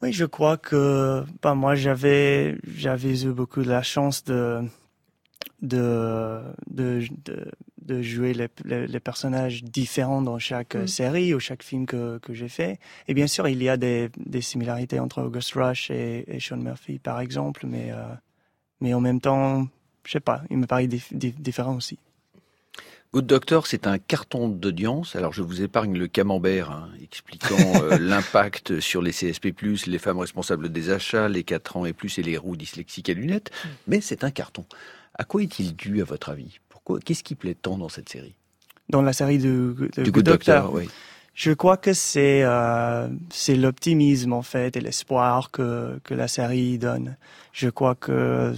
[0.00, 4.62] Oui, je crois que bah, moi j'avais j'avais eu beaucoup de la chance de
[5.60, 7.50] de de, de,
[7.82, 10.86] de jouer les, les, les, personnages différents dans chaque mm.
[10.86, 12.78] série ou chaque film que, que j'ai fait.
[13.08, 16.58] Et bien sûr, il y a des, des similarités entre August Rush et, et Sean
[16.58, 18.02] Murphy, par exemple, mais, euh,
[18.80, 19.66] mais en même temps,
[20.04, 21.98] je sais pas, il me paraît dif, dif, différent aussi.
[23.12, 25.16] Good Doctor, c'est un carton d'audience.
[25.16, 29.52] Alors, je vous épargne le camembert hein, expliquant euh, l'impact sur les CSP+,
[29.86, 33.12] les femmes responsables des achats, les 4 ans et plus et les roues dyslexiques à
[33.12, 33.50] lunettes.
[33.52, 33.68] Mm.
[33.88, 34.64] Mais c'est un carton.
[35.14, 36.58] À quoi est-il dû, à votre avis?
[36.68, 38.34] Pourquoi Qu'est-ce qui plaît tant dans cette série?
[38.88, 40.88] Dans la série de, de du Good, Doctor, Doctor oui.
[41.34, 46.78] Je crois que c'est euh, c'est l'optimisme en fait et l'espoir que que la série
[46.78, 47.16] donne.
[47.52, 48.54] Je crois que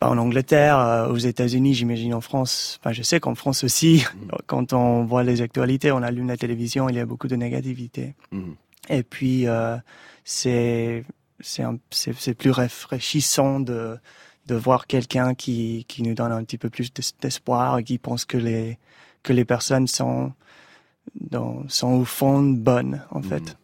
[0.00, 2.78] en Angleterre, euh, aux États-Unis, j'imagine en France.
[2.80, 4.28] Enfin, je sais qu'en France aussi, mmh.
[4.46, 8.14] quand on voit les actualités, on allume la télévision, il y a beaucoup de négativité.
[8.32, 8.52] Mmh.
[8.90, 9.76] Et puis euh,
[10.24, 11.04] c'est
[11.40, 13.96] c'est c'est plus rafraîchissant de
[14.46, 18.24] de voir quelqu'un qui, qui nous donne un petit peu plus d'espoir et qui pense
[18.24, 18.78] que les,
[19.22, 20.32] que les personnes sont,
[21.18, 23.40] dans, sont au fond bonnes, en fait.
[23.40, 23.54] Mmh.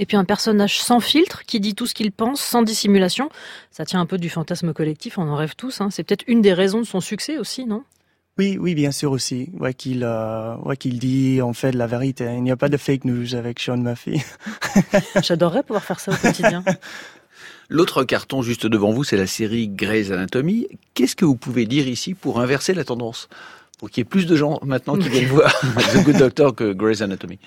[0.00, 3.30] Et puis un personnage sans filtre, qui dit tout ce qu'il pense, sans dissimulation.
[3.72, 5.80] Ça tient un peu du fantasme collectif, on en rêve tous.
[5.80, 5.88] Hein.
[5.90, 7.82] C'est peut-être une des raisons de son succès aussi, non?
[8.38, 9.50] Oui, oui, bien sûr aussi.
[9.58, 12.32] Ouais, qu'il euh, ouais, qu'il dit en fait la vérité.
[12.36, 14.22] Il n'y a pas de fake news avec Sean Murphy.
[15.22, 16.62] J'adorerais pouvoir faire ça au quotidien.
[17.70, 20.68] L'autre carton juste devant vous, c'est la série Grey's Anatomy.
[20.94, 23.28] Qu'est-ce que vous pouvez dire ici pour inverser la tendance?
[23.78, 25.54] Pour qu'il y ait plus de gens maintenant qui viennent voir
[25.94, 27.38] The Good Doctor que Grey's Anatomy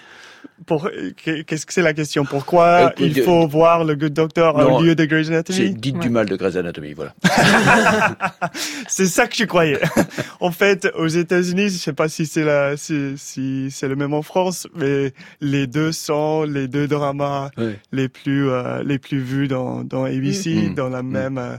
[0.65, 2.25] pour qu'est-ce que c'est la question?
[2.25, 3.51] Pourquoi euh, il faut de...
[3.51, 5.71] voir le Good Doctor non, au lieu de Grey's Anatomy?
[5.71, 6.01] Dites ouais.
[6.01, 7.13] du mal de Grey's Anatomy, voilà.
[8.87, 9.79] c'est ça que je croyais.
[10.39, 14.13] en fait, aux États-Unis, je sais pas si c'est la, si, si c'est le même
[14.13, 17.49] en France, mais les deux sont les deux dramas
[17.91, 20.75] les plus euh, les plus vus dans dans ABC, mmh.
[20.75, 21.11] dans la mmh.
[21.11, 21.37] même.
[21.37, 21.57] Euh,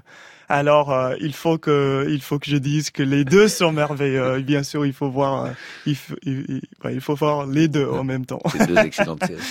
[0.52, 4.40] alors euh, il faut que il faut que je dise que les deux sont merveilleux.
[4.42, 5.48] Bien sûr, il faut voir
[5.86, 6.60] il, faut, il,
[6.90, 8.40] il faut voir les deux en même temps.
[8.52, 9.42] C'est deux excellentes séries.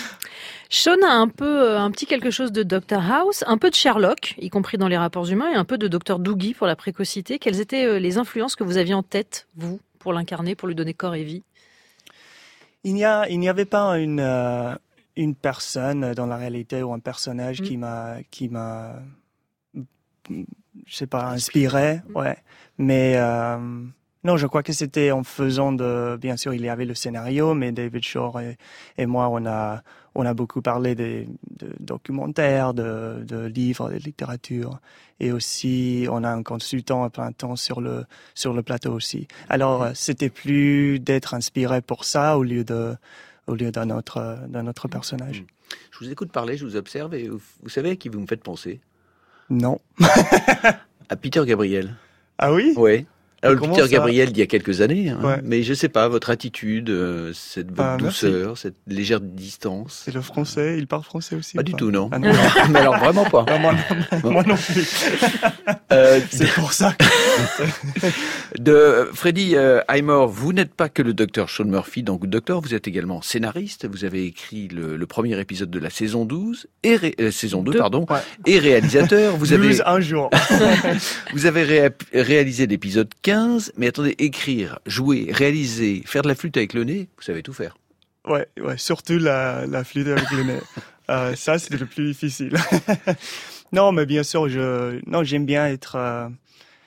[0.70, 4.36] Sean a un peu un petit quelque chose de Dr House, un peu de Sherlock,
[4.38, 7.40] y compris dans les rapports humains, et un peu de Dr Doogie pour la précocité.
[7.40, 10.94] Quelles étaient les influences que vous aviez en tête, vous, pour l'incarner, pour lui donner
[10.94, 11.44] corps et vie?
[12.84, 14.76] Il n'y a il n'y avait pas une euh,
[15.16, 17.64] une personne dans la réalité ou un personnage Mm.
[17.64, 18.96] qui m'a qui m'a
[20.86, 22.38] je sais pas inspiré, ouais.
[22.78, 23.58] Mais euh,
[24.24, 27.54] non, je crois que c'était en faisant de, bien sûr, il y avait le scénario,
[27.54, 28.58] mais David Shore et,
[28.98, 29.84] et moi, on a,
[30.16, 31.26] on a beaucoup parlé de,
[31.60, 34.80] de documentaires, de, de livres, de littérature,
[35.20, 39.28] et aussi, on a un consultant à plein temps sur le, sur le plateau aussi.
[39.50, 42.96] Alors, c'était plus d'être inspiré pour ça au lieu de,
[43.48, 45.44] au lieu d'un autre, d'un autre personnage.
[45.92, 48.28] Je vous écoute parler, je vous observe et vous, vous savez à qui vous me
[48.28, 48.82] faites penser
[49.52, 49.80] Non.
[51.10, 51.94] À Peter Gabriel.
[52.38, 52.74] Ah oui?
[52.78, 53.06] Oui.
[53.44, 55.20] Alors, le Peter ça Gabriel d'il y a quelques années, hein.
[55.22, 55.40] Ouais.
[55.44, 58.26] mais je sais pas, votre attitude, euh, cette Ah, merci.
[58.28, 60.04] douceur, cette légère distance.
[60.06, 62.08] C'est le français, il parle français aussi Pas du tout, non.
[62.14, 62.32] Ah non.
[62.70, 63.44] mais alors vraiment pas.
[63.50, 63.74] Non, moi,
[64.24, 64.88] non, moi non plus.
[65.92, 67.04] Euh, C'est pour ça que...
[68.60, 72.62] de Freddy euh, Highmore, vous n'êtes pas que le docteur Sean Murphy dans Good Doctor,
[72.62, 76.68] vous êtes également scénariste, vous avez écrit le, le premier épisode de la saison 12
[76.84, 78.20] et ré- euh, saison 2 Deux, pardon ouais.
[78.46, 80.30] et réalisateur, vous avez 12 un jour.
[81.34, 86.58] vous avez ré- réalisé l'épisode 15, mais attendez, écrire, jouer, réaliser, faire de la flûte
[86.58, 87.78] avec le nez, vous savez tout faire.
[88.28, 90.60] Ouais, ouais, surtout la, la flûte avec le nez.
[91.10, 92.54] Euh, ça, c'est le plus difficile.
[93.74, 96.28] non, mais bien sûr, je, non, j'aime bien être, euh,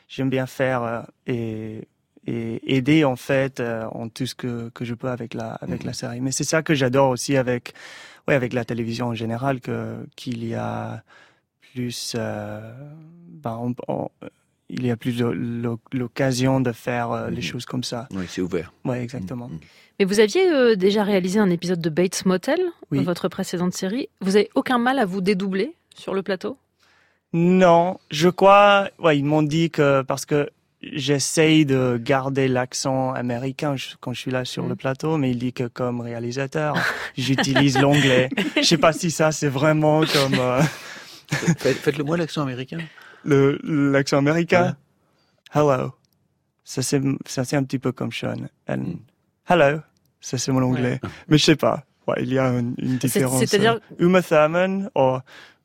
[0.09, 1.89] j'aime bien faire euh, et,
[2.27, 5.81] et aider en fait euh, en tout ce que, que je peux avec la, avec
[5.83, 5.87] Mhm.
[5.87, 6.21] la série.
[6.21, 7.75] Mais c'est ça que j'adore aussi avec,
[8.29, 11.03] ouais, avec la télévision en général, que qu'il y a
[11.73, 12.73] plus, euh,
[13.43, 14.09] ben, on- on-
[14.71, 17.43] il y a plus l'o- l'o- l'occasion de faire les Mhm.
[17.43, 18.09] choses comme ça.
[18.13, 18.73] Oui, c'est ouvert.
[18.85, 19.49] Ouais, exactement.
[19.49, 19.59] Mhm.
[19.99, 22.59] Mais vous aviez euh, déjà réalisé un épisode de Bates Motel,
[22.91, 23.05] Oui.
[23.05, 24.09] votre précédente série.
[24.21, 26.57] Vous avez aucun mal à vous dédoubler sur le plateau?
[27.37, 30.49] Non, je crois, ouais, ils m'ont dit que parce que
[30.83, 34.69] j'essaye de garder l'accent américain je- quand je suis là sur Mm.
[34.69, 36.75] le plateau, mais il dit que comme réalisateur,
[37.19, 38.29] j'utilise l'anglais.
[38.57, 40.63] Je sais pas si ça c'est vraiment comme euh,
[41.59, 42.79] Faites- Faites-le moi l'accent américain.
[43.25, 44.77] le l'accent américain?
[45.53, 45.93] Hello,
[46.63, 48.47] ça c'est ça c'est un petit peu comme Sean.
[48.69, 48.99] And Mm.
[49.49, 49.81] hello,
[50.21, 51.01] ça c'est mon anglais.
[51.27, 51.83] Mais je sais pas.
[52.07, 53.41] Ouais, il y a une, une différence.
[53.41, 55.19] c'est-à-dire- euh, Uma Thurman ou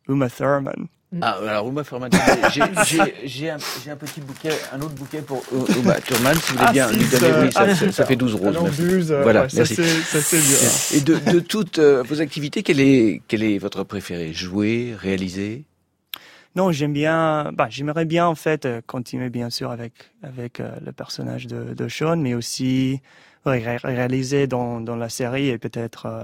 [0.07, 0.87] Uma Thurman.
[1.21, 2.11] Ah, alors Uma Thurman,
[2.53, 3.57] j'ai- un,
[3.95, 5.41] petit bouquet, un autre bouquet pour
[5.81, 7.09] Uma Thurman, si vous voulez Ah, bien lui donner.
[7.31, 8.49] ça- Oui, ça, ça- ça fait 12 roses.
[8.49, 8.81] Alors, merci.
[8.81, 9.75] 12, euh, Voilà, ouais, merci.
[9.75, 10.97] ça c'est bien.
[10.99, 14.33] Et de, de toutes euh, vos activités, quelle est, quelle est votre préférée?
[14.33, 15.63] Jouer, réaliser?
[16.55, 17.51] Non, j'aime bien.
[17.53, 21.73] Bah, j'aimerais bien en fait euh, continuer bien sûr avec avec euh, le personnage de,
[21.73, 23.01] de Sean, mais aussi
[23.47, 26.23] ouais, réaliser dans dans la série et peut-être euh,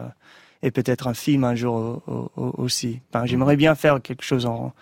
[0.66, 1.76] et peut-être un film un jour
[2.08, 3.00] au- au- au- aussi.
[3.14, 4.74] Enfin, j'aimerais bien faire quelque chose en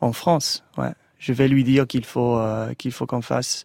[0.00, 0.64] en France.
[0.76, 3.64] Ouais, je vais lui dire qu'il faut euh, qu'il faut qu'on fasse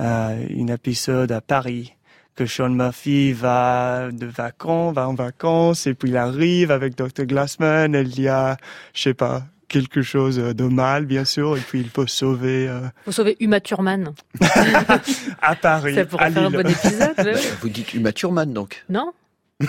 [0.00, 1.92] euh, une épisode à Paris.
[2.36, 7.26] Que Sean Murphy va de vacances, va en vacances, et puis il arrive avec Dr.
[7.26, 8.56] Glassman, il y a,
[8.92, 12.80] je sais pas, quelque chose de mal, bien sûr, et puis il faut sauver euh,
[13.06, 14.12] Vous sauvez Uma Thurman.
[15.42, 17.38] à Paris, Ça pourrait à faire un bon épisode.
[17.62, 19.12] Vous dites Uma Thurman, donc Non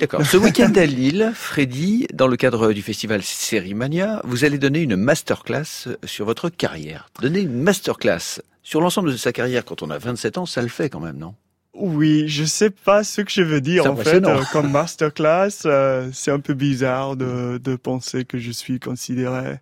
[0.00, 0.24] D'accord.
[0.24, 4.96] Ce week-end à Lille, Freddy, dans le cadre du festival Sérimania, vous allez donner une
[4.96, 7.08] masterclass sur votre carrière.
[7.20, 10.68] Donner une masterclass sur l'ensemble de sa carrière quand on a 27 ans, ça le
[10.68, 11.34] fait quand même, non?
[11.74, 15.48] Oui, je sais pas ce que je veux dire en fait euh, comme masterclass.
[15.64, 19.58] euh, c'est un peu bizarre de, de penser que je suis considéré,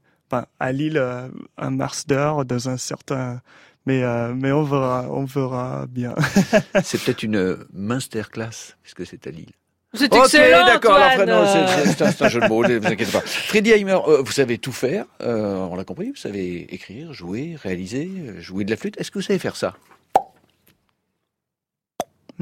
[0.58, 3.40] à Lille, euh, un master dans un certain,
[3.86, 6.14] mais euh, mais on verra, on verra bien.
[6.84, 9.50] C'est peut-être une masterclass, puisque c'est à Lille.
[9.92, 10.96] C'est Ok, excellent, d'accord.
[10.96, 13.22] c'est- un, jeu de mots, ne vous inquiétez pas.
[13.22, 17.56] Freddy Heimer, euh, vous savez tout faire, euh, on l'a compris, vous savez écrire, jouer,
[17.60, 18.94] réaliser, euh, jouer de la flûte.
[19.00, 19.74] Est-ce que vous savez faire ça?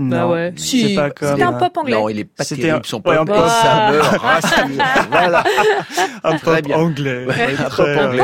[0.00, 0.52] Bah Non, ouais.
[0.56, 0.94] c'est Si.
[0.94, 1.92] pas comme, C'était un pop anglais.
[1.96, 3.48] Non, il est pas terrible, un- son ouais, pop, un et pop.
[3.48, 4.66] ça me rassure.
[5.10, 5.44] voilà.
[6.22, 6.76] un Très pop bien.
[6.78, 8.20] anglais, Ouais, ouais, un très, pop anglais,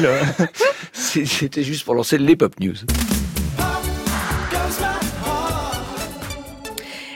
[0.00, 0.46] ouais.
[0.92, 2.72] C'était juste pour lancer les pop news.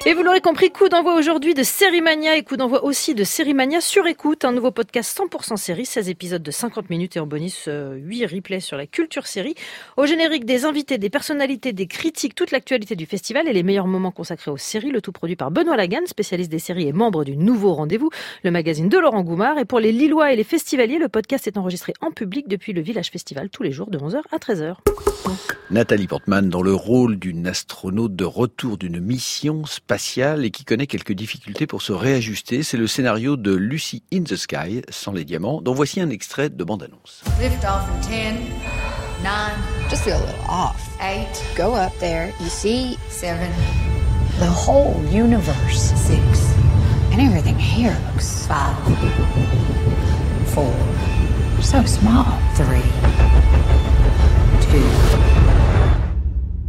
[0.07, 3.81] Et vous l'aurez compris, coup d'envoi aujourd'hui de Sérimania et coup d'envoi aussi de Sérimania
[3.81, 7.65] sur écoute, un nouveau podcast 100% série, 16 épisodes de 50 minutes et en bonus
[7.69, 9.55] euh, 8 replays sur la culture série.
[9.97, 13.87] Au générique, des invités, des personnalités, des critiques, toute l'actualité du festival et les meilleurs
[13.87, 17.25] moments consacrés aux séries, le tout produit par Benoît Lagan, spécialiste des séries et membre
[17.25, 18.11] du Nouveau Rendez-vous,
[18.43, 19.57] le magazine de Laurent Goumard.
[19.57, 22.83] Et pour les Lillois et les festivaliers, le podcast est enregistré en public depuis le
[22.83, 24.75] Village Festival tous les jours de 11h à 13h.
[25.71, 30.89] Nathalie Portman dans le rôle d'une astronaute de retour d'une mission spatiale et qui connaît
[30.89, 32.63] quelques difficultés pour se réajuster.
[32.63, 36.51] C'est le scénario de Lucy in the Sky, sans les diamants, dont voici un extrait
[36.51, 37.23] de bande-annonce.
[37.41, 38.35] Lift off in 10,
[39.23, 39.31] 9,
[39.89, 40.91] just feel a little off.
[41.01, 42.99] 8, go up there, you see?
[43.09, 43.49] 7,
[44.41, 45.93] the whole universe.
[45.95, 46.19] 6,
[47.13, 48.75] and everything here looks 5,
[50.55, 50.75] 4,
[51.63, 52.27] so small.
[52.57, 52.81] 3,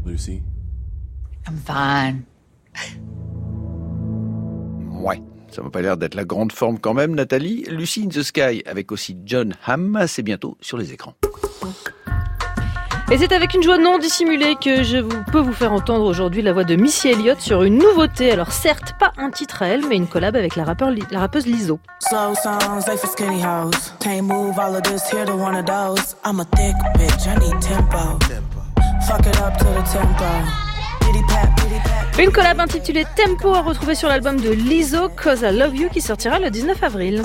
[0.04, 0.44] 2, Lucy?
[1.48, 2.28] I'm fine.
[5.06, 7.64] Ouais, ça m'a pas l'air d'être la grande forme quand même, Nathalie.
[7.70, 11.14] Lucy in the Sky, avec aussi John Hamm, c'est bientôt sur les écrans.
[13.12, 16.42] Et c'est avec une joie non dissimulée que je vous, peux vous faire entendre aujourd'hui
[16.42, 18.32] la voix de Missy Elliott sur une nouveauté.
[18.32, 21.46] Alors certes, pas un titre à elle, mais une collab avec la, rappeur, la rappeuse
[21.46, 21.80] Lizzo.
[22.00, 23.94] Slow songs, they for skinny hoes.
[24.00, 26.16] Can't move all of this, here to one of those.
[26.26, 28.18] I'm a thick bitch, I need tempo.
[29.08, 30.65] Fuck it up to the tempo.
[32.20, 36.02] Une collab intitulée Tempo à retrouver sur l'album de Lizzo, Cause I Love You, qui
[36.02, 37.22] sortira le 19 avril.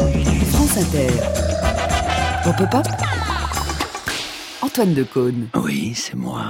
[0.52, 1.08] France Inter.
[2.44, 2.86] Pop Pop
[4.62, 5.48] Antoine Decaune.
[5.54, 6.42] Oui, c'est moi.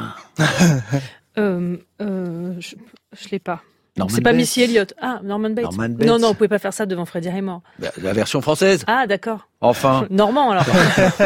[1.38, 2.74] euh, euh, je,
[3.12, 3.60] je l'ai pas.
[4.00, 4.36] Norman C'est pas Bates.
[4.40, 4.94] Missy Elliott.
[5.00, 5.64] Ah, Norman Bates.
[5.64, 6.06] Norman Bates.
[6.06, 7.62] Non, non, vous pouvez pas faire ça devant Freddie Highmore.
[7.78, 8.84] Bah, La version française.
[8.86, 9.48] Ah, d'accord.
[9.60, 10.06] Enfin.
[10.10, 10.64] Normand, alors.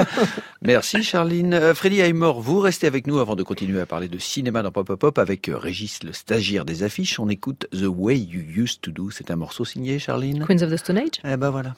[0.63, 1.55] Merci Charline.
[1.55, 4.71] Euh, Freddy Highmore, vous restez avec nous avant de continuer à parler de cinéma dans
[4.73, 7.19] Pop Pop Pop avec euh, Régis, le stagiaire des affiches.
[7.21, 9.11] On écoute The Way You Used to Do.
[9.11, 10.45] C'est un morceau signé Charline.
[10.47, 11.75] Queens of the Stone Age Eh ben voilà.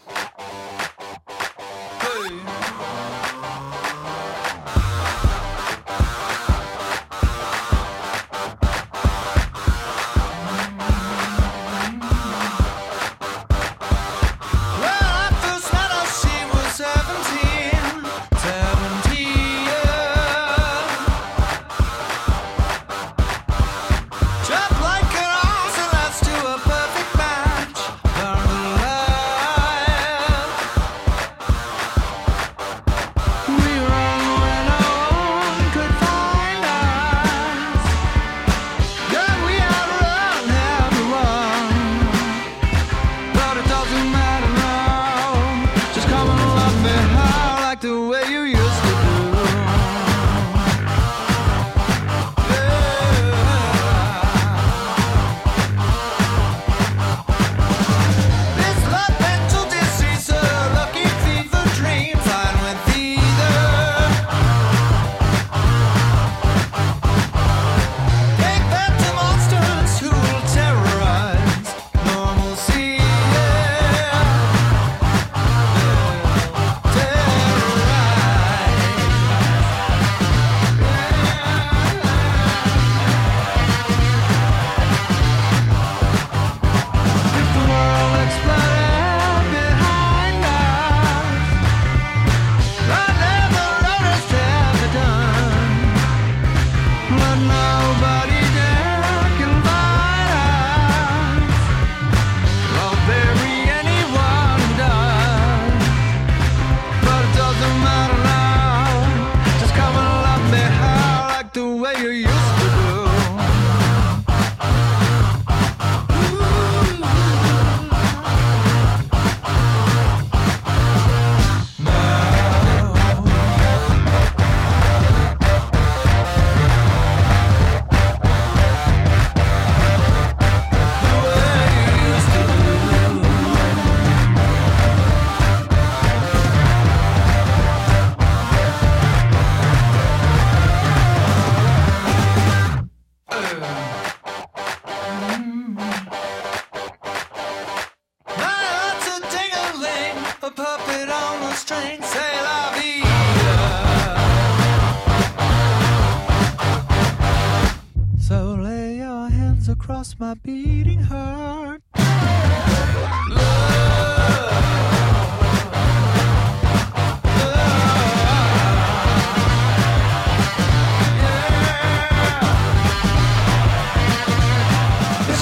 [159.68, 161.80] Across my beating heart.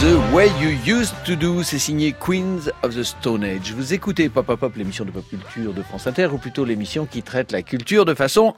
[0.00, 3.72] The Way You Used to Do, c'est signé Queens of the Stone Age.
[3.72, 7.22] Vous écoutez Pop Pop, l'émission de pop culture de France Inter, ou plutôt l'émission qui
[7.22, 8.54] traite la culture de façon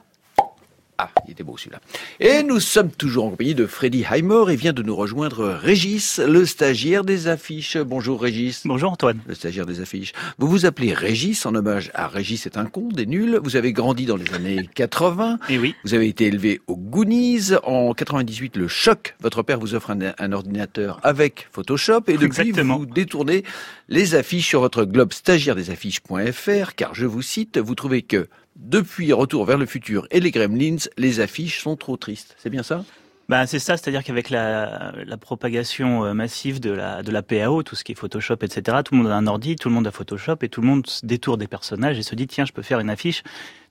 [0.99, 1.79] ah, il était beau celui-là.
[2.19, 6.19] Et nous sommes toujours en compagnie de Freddy Highmore et vient de nous rejoindre Régis,
[6.19, 7.77] le stagiaire des affiches.
[7.77, 8.63] Bonjour Régis.
[8.65, 9.19] Bonjour Antoine.
[9.27, 10.13] Le stagiaire des affiches.
[10.39, 13.39] Vous vous appelez Régis en hommage à Régis est un con, des nuls.
[13.43, 15.37] Vous avez grandi dans les années 80.
[15.49, 15.75] Et oui.
[15.83, 17.51] Vous avez été élevé au Goonies.
[17.63, 19.15] En 98, le choc.
[19.21, 22.77] Votre père vous offre un, un ordinateur avec Photoshop et depuis Exactement.
[22.79, 23.43] vous détournez
[23.89, 28.27] les affiches sur votre globe stagiaire des affiches.fr car je vous cite, vous trouvez que
[28.57, 32.35] depuis Retour vers le futur et les Gremlins, les affiches sont trop tristes.
[32.37, 32.83] C'est bien ça?
[33.29, 37.61] Ben, c'est ça, c'est-à-dire qu'avec la, la propagation euh, massive de la, de la PAO,
[37.61, 39.85] tout ce qui est Photoshop, etc., tout le monde a un ordi, tout le monde
[39.85, 42.53] a Photoshop, et tout le monde se détourne des personnages et se dit, tiens, je
[42.53, 43.23] peux faire une affiche.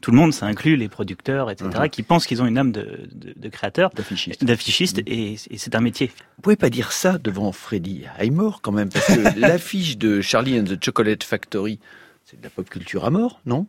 [0.03, 1.89] Tout le monde, ça inclut les producteurs, etc., Mhm.
[1.89, 4.45] qui pensent qu'ils ont une âme de, de, de créateur, D'affichiste.
[4.45, 6.09] d'affichiste, et, et c'est un métier.
[6.37, 10.61] Vous pouvez pas dire ça devant Freddy Highmore quand même, parce que l'affiche de Charlie
[10.61, 11.79] and the Chocolate Factory,
[12.27, 13.67] c'est de la pop culture à mort, non?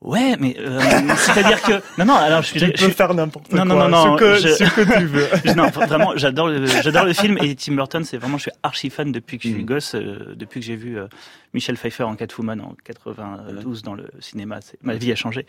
[0.00, 0.78] Ouais, mais euh,
[1.16, 2.14] c'est-à-dire que non, non.
[2.14, 2.60] Alors je suis.
[2.60, 4.64] Tu je peux suis- faire n'importe non, quoi, non, non, non, ce que, je- ce
[4.74, 5.26] que tu veux.
[5.56, 8.90] non, vraiment, j'adore le, j'adore le film et Tim Burton, c'est vraiment, je suis archi
[8.90, 9.66] fan depuis que je suis Mm.
[9.66, 11.08] gosse, euh, depuis que j'ai vu euh,
[11.52, 14.60] Michel Pfeiffer en Catwoman en 92 dans le cinéma.
[14.60, 15.46] C'est, ma vie a changé.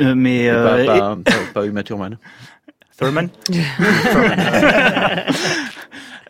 [0.00, 2.18] Euh, mais Et pas, euh, pas, pas, pas Uma Thurman.
[2.68, 3.28] et- Thurman.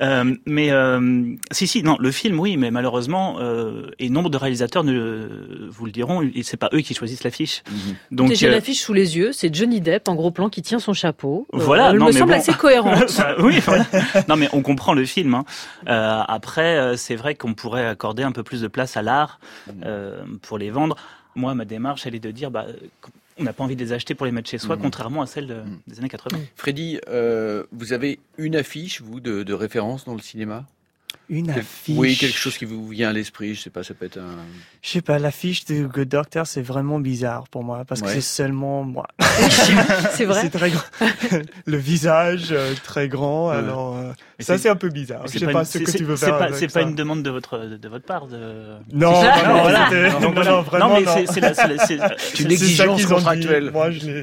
[0.01, 1.23] Euh, mais euh,
[1.53, 5.87] si si non le film oui mais malheureusement euh, et nombre de réalisateurs ne vous
[5.87, 7.63] le diront et c'est pas eux qui choisissent l'affiche
[8.11, 10.79] donc J'ai euh, l'affiche sous les yeux, c'est Johnny Depp en gros plan qui tient
[10.81, 11.47] son chapeau.
[11.55, 12.39] Euh, Voilà, elle non, me mais semble bon.
[12.39, 13.09] assez cohérente.
[13.09, 13.87] Ça, oui, voilà.
[14.29, 15.35] non mais on comprend le film.
[15.35, 15.45] hein.
[15.89, 19.39] Euh, après, euh, c'est vrai qu'on pourrait accorder un peu plus de place à l'art
[19.85, 20.97] euh, pour les vendre.
[21.37, 22.67] Moi, ma démarche, elle est de dire, bah,
[23.39, 24.83] on n'a pas envie de les acheter pour les mettre chez soi, Mhm.
[24.83, 26.39] contrairement à celle de- des années 80.
[26.57, 30.67] Freddy, euh, vous avez une affiche, vous, de, de référence dans le cinéma?
[31.29, 31.97] Une affiche.
[31.97, 34.37] Oui, quelque chose qui vous vient à l'esprit, je sais pas, ça peut être un...
[34.83, 38.09] Je sais pas, l'affiche de Good Doctor, c'est vraiment bizarre pour moi parce Ouais.
[38.09, 39.07] que c'est seulement moi.
[40.13, 40.43] C'est vrai.
[40.43, 40.83] C'est très grand.
[41.67, 43.57] Le visage euh, très grand, Ouais.
[43.57, 45.21] alors euh, Mais ça c'est- un peu bizarre.
[45.23, 46.39] Mais Je c'est sais pas pas une- ce que tu veux faire.
[46.39, 46.83] pas- C'est pas ça.
[46.83, 48.27] une demande de votre de votre part.
[48.27, 48.37] De...
[48.93, 49.91] Non, non, non, voilà.
[50.21, 51.13] non, non, vraiment, mais non.
[51.27, 53.73] c'est- c'est une exigence contractuelle.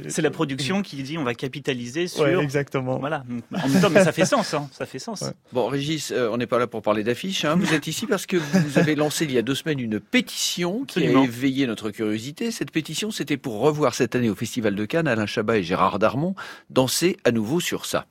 [0.09, 2.27] C'est la production qui dit on va capitaliser sur.
[2.27, 2.99] Exactement.
[2.99, 3.23] Voilà.
[3.53, 4.53] En même temps, mais ça fait sens.
[4.53, 4.67] Hein.
[4.71, 5.23] Ça fait sens.
[5.53, 7.45] Bon, Régis, euh, on n'est pas là pour parler d'affiches.
[7.45, 7.55] Hein.
[7.57, 10.83] Vous êtes ici parce que vous avez lancé il y a deux semaines une pétition
[10.85, 11.21] qui Absolument.
[11.21, 12.51] a éveillé notre curiosité.
[12.51, 15.97] Cette pétition, c'était pour revoir cette année au Festival de Cannes Alain Chabat et Gérard
[15.99, 16.35] Darmon
[16.69, 18.05] danser à nouveau sur ça.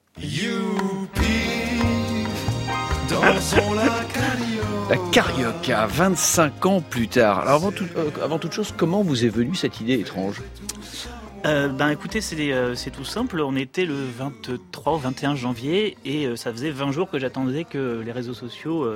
[3.09, 4.67] Dansons la carioca.
[4.91, 7.41] La carioca, 25 ans plus tard.
[7.41, 10.41] Alors avant, tout- euh, avant toute chose, comment vous est venue cette idée étrange?
[11.47, 13.41] Euh, ben écoutez, c'est euh, c'est tout simple.
[13.41, 17.65] On était le 23 ou 21 janvier et euh, ça faisait 20 jours que j'attendais
[17.65, 18.87] que les réseaux sociaux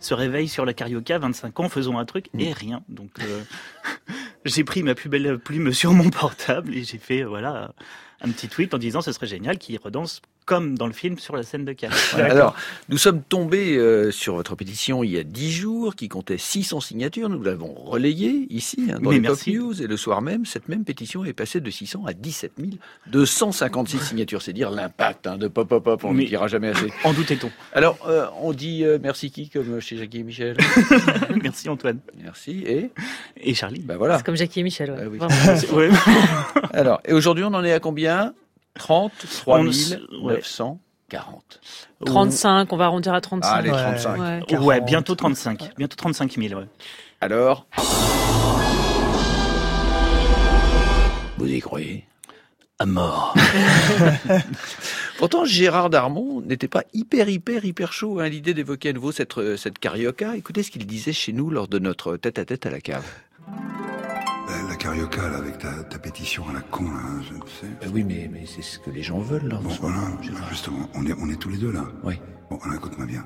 [0.00, 1.18] se réveillent sur la carioca.
[1.18, 2.82] 25 ans, faisons un truc et rien.
[2.88, 3.10] Donc
[4.44, 7.72] j'ai pris ma plus belle plume sur mon portable et j'ai fait voilà
[8.20, 11.36] un petit tweet en disant ce serait génial qu'ils redansent comme dans le film sur
[11.36, 11.90] la scène de Cannes.
[12.12, 12.30] Voilà.
[12.30, 12.54] Alors,
[12.88, 16.80] nous sommes tombés euh, sur votre pétition il y a 10 jours qui comptait 600
[16.80, 17.28] signatures.
[17.28, 19.54] Nous l'avons relayée ici hein, dans Mais les merci.
[19.56, 22.52] News et le soir même, cette même pétition est passée de 600 à 17
[23.08, 24.40] 256 signatures.
[24.40, 26.92] C'est dire l'impact hein, de Pop Pop Pop, on ne dira jamais assez.
[27.04, 30.56] En doutait-on Alors, euh, on dit euh, merci qui comme chez Jackie et Michel?
[31.42, 32.90] Merci Antoine Merci et?
[33.40, 33.80] Et Charlie.
[33.80, 34.18] ben voilà.
[34.18, 34.90] C'est comme Jackie et Michel.
[34.90, 35.18] ouais.
[35.20, 35.88] Ah oui.
[36.72, 38.32] Alors, et aujourd'hui on en est à combien?
[38.78, 40.34] 33 On s- ouais.
[40.34, 41.60] 940.
[42.04, 43.48] 35, on va arrondir à 35.
[43.52, 43.76] Allez, Ouais.
[43.82, 44.18] 35.
[44.18, 44.58] Ouais.
[44.58, 44.86] Ouais, 40.
[44.86, 45.70] bientôt 35.
[45.78, 46.60] Bientôt 35 000.
[46.60, 46.66] Ouais.
[47.20, 47.66] Alors
[51.38, 52.04] Vous y croyez?
[52.78, 53.34] À mort.
[55.18, 59.38] Pourtant, Gérard Darmon n'était pas hyper, hyper, hyper chaud à l'idée d'évoquer à nouveau cette,
[59.38, 60.36] euh, cette carioca.
[60.36, 63.04] Écoutez ce qu'il disait chez nous lors de notre tête-à-tête à la cave.
[64.48, 67.66] La, la carioca, là, avec ta, ta pétition à la con, là, je sais.
[67.82, 69.58] Euh, oui, mais, mais c'est ce que les gens veulent, là.
[69.62, 69.98] Bon, voilà,
[70.50, 71.84] justement, on est, on est tous les deux là.
[72.04, 72.14] Oui.
[72.50, 73.24] Bon, alors écoute-moi bien.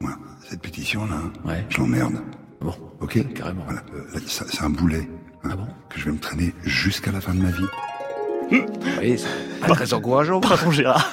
[0.00, 0.16] Voilà,
[0.48, 1.64] cette pétition-là, hein, Ouais.
[1.68, 2.14] je l'emmerde.
[2.60, 3.64] Bon, Ok carrément.
[3.64, 5.08] Voilà, euh, là, c'est un boulet.
[5.44, 7.66] hein, Ah bon Que je vais me traîner jusqu'à la fin de ma vie.
[9.00, 10.40] Oui, c'est pas très encourageant.
[10.40, 11.12] Pardon Gérard.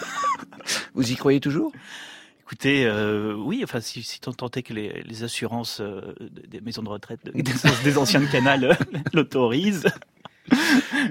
[0.95, 1.71] Vous y croyez toujours?
[2.45, 6.13] Écoutez, euh, oui, enfin, si, si tant est que les, les assurances euh,
[6.47, 7.41] des maisons de retraite des,
[7.83, 8.73] des anciens de Canal euh,
[9.13, 9.87] l'autorisent.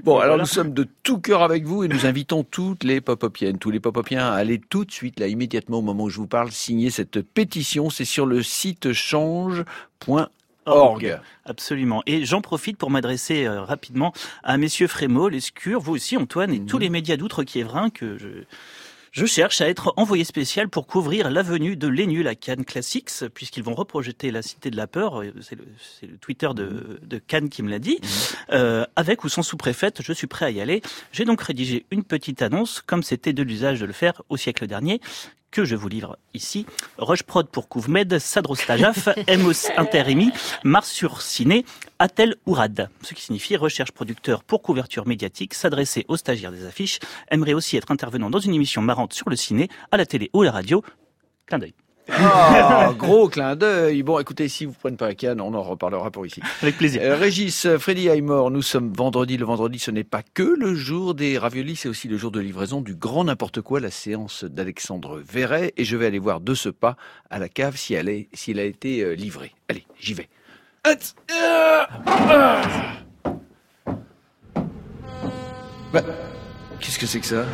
[0.05, 0.37] Bon, alors voilà.
[0.39, 3.81] nous sommes de tout cœur avec vous et nous invitons toutes les pop-upiennes, tous les
[3.81, 6.91] pop-upiens à aller tout de suite, là, immédiatement au moment où je vous parle, signer
[6.91, 7.91] cette pétition.
[7.91, 10.29] C'est sur le site change.org.
[10.67, 11.21] Org.
[11.45, 12.03] Absolument.
[12.07, 14.13] Et j'en profite pour m'adresser euh, rapidement
[14.43, 18.29] à messieurs Frémaux, Lescure, vous aussi Antoine, et tous les médias d'outre-Quiévrin que je...
[19.15, 23.63] Je cherche à être envoyé spécial pour couvrir l'avenue de l'Énul à Cannes Classics, puisqu'ils
[23.63, 25.65] vont reprojeter la Cité de la Peur, euh, c'est le,
[26.01, 28.01] c'est le Twitter de, de Cannes qui me l'a dit,
[28.51, 30.83] euh, avec ou sans sous-préfète, je suis prêt à y aller.
[31.13, 34.67] J'ai donc rédigé une petite annonce, comme c'était de l'usage de le faire au siècle
[34.67, 35.01] dernier,
[35.55, 36.67] que je vous livre ici.
[36.99, 40.33] Rush Prod pour Couvmed, Sadro Stajaf, Emos Interimi,
[40.65, 41.65] Mars sur Ciné,
[42.01, 42.91] Atel Ourad.
[43.03, 46.99] Ce qui signifie recherche producteur pour couverture médiatique, s'adresser aux stagiaires des affiches,
[47.31, 50.43] aimerait aussi être intervenant dans une émission marrante sur le ciné, à la télé ou
[50.43, 50.83] à la radio.
[51.47, 51.75] Clin d'œil.
[52.11, 54.03] Ah, gros clin d'œil.
[54.03, 56.41] Bon, écoutez, si vous prenez pas à Cannes, on en reparlera pour ici.
[56.63, 57.01] Avec plaisir.
[57.03, 59.37] Euh, Régis, euh, Freddy Aymor, nous sommes vendredi.
[59.37, 62.41] Le vendredi, ce n'est pas que le jour des raviolis, c'est aussi le jour de
[62.41, 65.73] livraison du grand n'importe quoi, la séance d'Alexandre Verret.
[65.77, 66.97] Et je vais aller voir de ce pas
[67.31, 69.55] à la cave si elle, est, si elle a été euh, livrée.
[69.69, 70.29] Allez, j'y vais.
[70.85, 70.97] Ah.
[75.93, 76.03] Bah,
[76.81, 77.45] qu'est-ce que c'est que ça?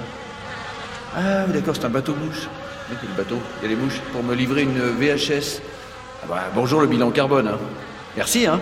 [1.15, 2.49] Ah oui, d'accord, c'est un bateau-mouche.
[2.49, 5.61] Oui, le bateau, il y a les mouches pour me livrer une VHS.
[6.25, 7.47] Ah bah, bonjour le bilan carbone.
[7.47, 7.59] Hein.
[8.17, 8.59] Merci, hein.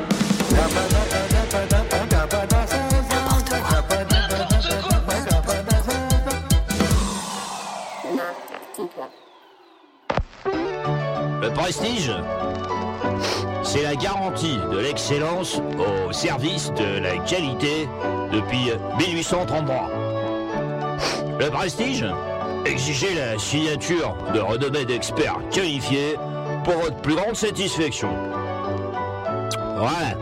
[11.41, 12.13] Le prestige,
[13.63, 17.89] c'est la garantie de l'excellence au service de la qualité
[18.31, 19.91] depuis 1833.
[21.41, 22.05] Le prestige,
[22.69, 26.17] exigez la signature de renommés d'experts qualifiés
[26.65, 28.11] pour votre plus grande satisfaction.
[29.77, 30.17] Voilà.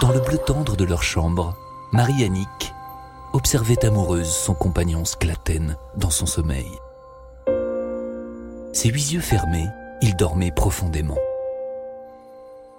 [0.00, 1.56] Dans le bleu tendre de leur chambre,
[1.92, 2.72] Marie-Annick
[3.32, 6.70] observait amoureuse son compagnon Sclaten dans son sommeil.
[8.72, 9.66] Ses huit yeux fermés,
[10.02, 11.18] il dormait profondément.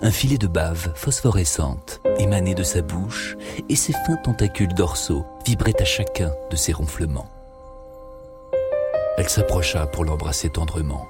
[0.04, 3.38] Un filet de bave phosphorescente émanait de sa bouche
[3.70, 7.30] et ses fins tentacules dorsaux vibraient à chacun de ses ronflements.
[9.20, 11.08] Elle s'approcha pour l'embrasser tendrement.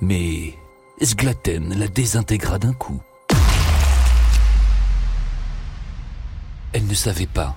[0.00, 0.54] Mais
[1.02, 3.02] Sglaten la désintégra d'un coup.
[6.72, 7.56] Elle ne savait pas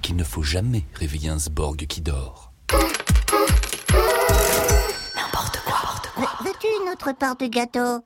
[0.00, 2.52] qu'il ne faut jamais réveiller un Sborg qui dort.
[6.44, 8.04] Veux-tu une autre part de gâteau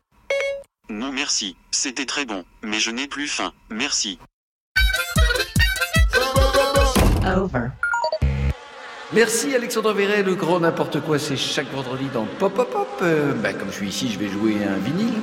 [0.91, 4.19] Non merci, c'était très bon, mais je n'ai plus faim, merci.
[9.13, 12.89] Merci Alexandre Verret, le gros n'importe quoi, c'est chaque vendredi dans Pop Pop Pop.
[13.03, 15.15] Euh, bah, comme je suis ici, je vais jouer un vinyle.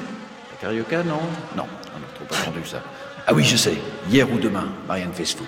[0.51, 1.21] La carioca, non?
[1.57, 2.81] Non, on n'a trop entendu ça.
[3.27, 3.77] Ah oui, je sais,
[4.09, 5.45] hier ou demain, Marianne Faithfull.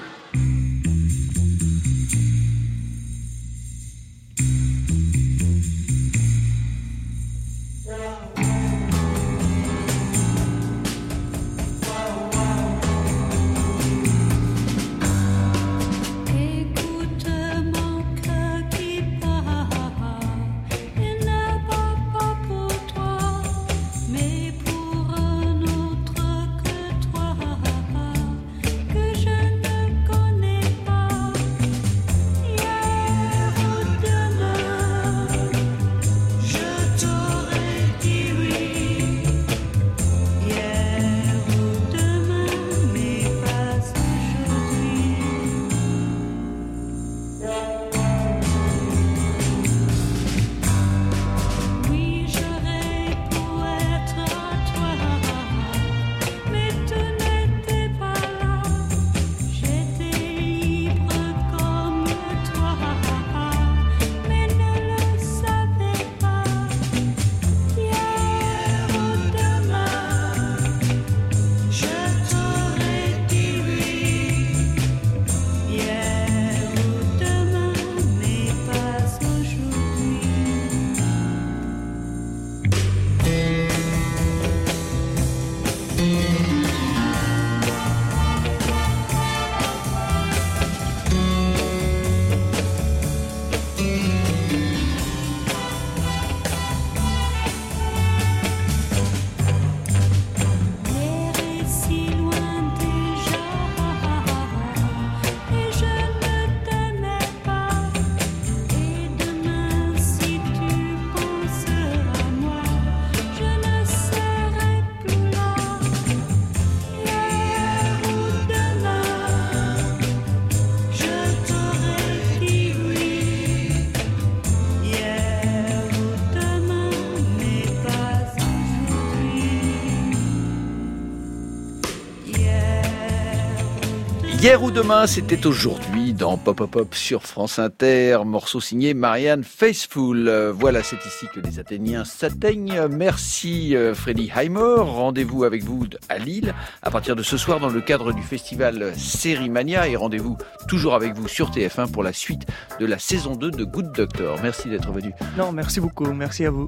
[134.41, 139.43] Hier ou demain, c'était aujourd'hui dans Pop Pop Pop sur France Inter, morceau signé Marianne
[139.43, 140.27] Faithfull.
[140.27, 142.87] Euh, Voilà, c'est ici que les Athéniens s'atteignent.
[142.89, 144.77] Merci euh, Freddy Heimer.
[144.79, 148.93] Rendez-vous avec vous à Lille à partir de ce soir dans le cadre du festival
[148.97, 150.37] Sérimania et rendez-vous
[150.67, 152.47] toujours avec vous sur TF1 pour la suite
[152.79, 154.39] de la saison 2 de Good Doctor.
[154.41, 155.13] Merci d'être venu.
[155.37, 156.11] Non, merci beaucoup.
[156.13, 156.67] Merci à vous.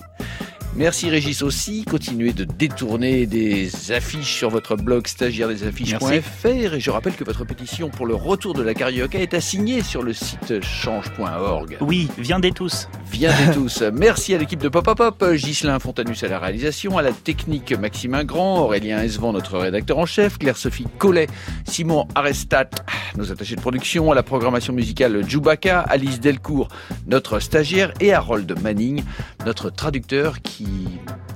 [0.75, 1.85] Merci Régis aussi.
[1.85, 6.73] Continuez de détourner des affiches sur votre blog stagiairedesaffiches.fr.
[6.73, 10.01] Et je rappelle que votre pétition pour le retour de la carioca est assignée sur
[10.01, 11.77] le site change.org.
[11.79, 12.89] Oui, viendez tous.
[13.11, 13.83] Viendez tous.
[13.93, 17.71] Merci à l'équipe de Pop Pop Pop, Ghislain Fontanus à la réalisation, à la technique
[17.77, 21.27] Maxime Ingrand, Aurélien Esvan, notre rédacteur en chef, Claire-Sophie Collet,
[21.65, 22.71] Simon Arestat,
[23.15, 26.69] nos attachés de production, à la programmation musicale Djoubaka, Alice Delcourt,
[27.05, 29.03] notre stagiaire, et Harold Manning,
[29.45, 30.62] notre traducteur qui,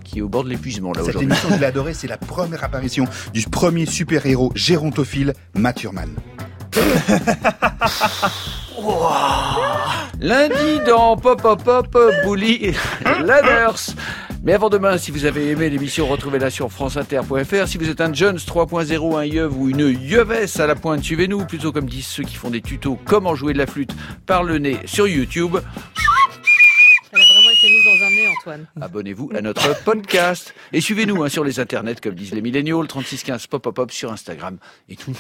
[0.04, 1.30] qui est au bord de l'épuisement là Cette aujourd'hui.
[1.30, 6.10] émission, je l'ai adorée, c'est la première apparition du premier super-héros gérontophile, Mathurman.
[10.20, 12.74] Lundi dans Pop Pop Pop, Bully
[13.24, 13.96] Ladders.
[14.44, 17.68] Mais avant demain, si vous avez aimé l'émission, retrouvez-la sur franceinter.fr.
[17.68, 21.46] Si vous êtes un Jones 3.0, un yeuve ou une yeuvesse à la pointe, suivez-nous.
[21.46, 23.92] Plutôt comme disent ceux qui font des tutos comment jouer de la flûte
[24.26, 25.58] par le nez sur YouTube.
[28.80, 30.53] Abonnez-vous à notre podcast.
[30.74, 33.91] Et suivez-nous hein, sur les internets, comme disent les milléniaux, le 3615 pop pop pop
[33.91, 34.57] sur Instagram
[34.89, 35.15] et tout.